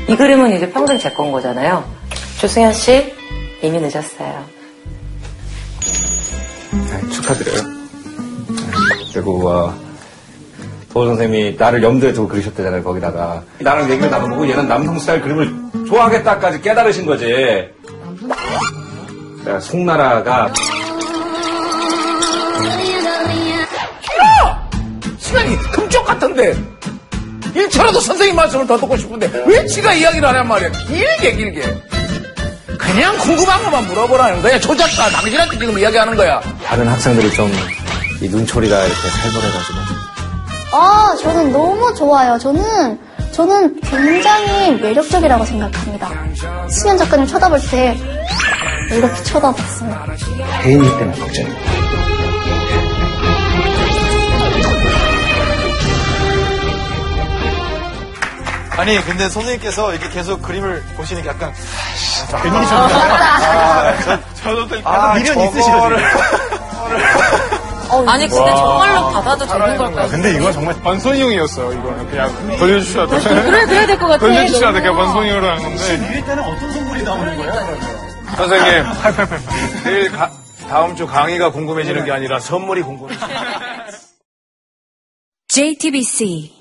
[0.08, 1.84] 이 그림은 이제 평생 제 건 거잖아요.
[2.40, 3.12] 조승현 씨,
[3.62, 4.44] 이미 늦었어요.
[6.72, 7.62] 네, 축하드려요.
[7.62, 9.74] 네, 그리고 어,
[10.92, 12.82] 도호 선생님이 나를 염두에 두고 그리셨대잖아요.
[12.84, 17.26] 거기다가 나랑 얘기를 나눠보고 얘는 남성 스타일 그림을 좋아하겠다까지 깨달으신 거지.
[19.44, 20.52] 내가 송나라가
[25.18, 26.54] 시간이 금 쪽 같은데
[27.54, 31.62] 1초라도 선생님 말씀을 더 듣고 싶은데 왜 지가 이야기를 하냔 말이야 길게 길게
[32.78, 37.50] 그냥 궁금한 것만 물어보라는 거야 조작가 당신한테 지금 이야기하는 거야 다른 학생들이 좀
[38.20, 39.78] 이 눈초리가 이렇게 살벌해가지고
[40.72, 42.36] 아, 저는 너무 좋아요.
[42.36, 42.98] 저는,
[43.30, 46.10] 저는 굉장히 매력적이라고 생각합니다.
[46.68, 47.96] 수현 작가님 쳐다볼 때
[48.90, 50.04] 이렇게 쳐다봤어요.
[50.64, 51.54] 혜인이 때문에 걱정이야.
[58.78, 61.52] 아니 근데 선생님께서 이렇게 계속 그림을 보시니까 약간
[62.42, 64.00] 괜히 아, 좀 맞다.
[64.02, 65.70] 저, 저도 좀 아, 미련 있으시죠
[68.06, 70.08] 아니, 근데 정말로 받아도 되는 걸까요?
[70.08, 71.72] 근데 이건 정말 반선형이었어요.
[71.72, 73.18] 이거는 그냥 돌려주셔야 돼.
[73.18, 74.18] 그래, 그래야 될 것 같아.
[74.18, 74.80] 돌려주셔야 돼.
[74.82, 75.96] 그냥 반선형으로 하는 건데.
[76.10, 77.52] 밀 때는 어떤 선물이 나오는 거야?
[78.36, 78.84] 선생님,
[79.84, 80.30] 내일 가-
[80.68, 83.16] 다음 주 강의가 궁금해지는 게 아니라 선물이 궁금해.
[85.48, 86.57] JTBC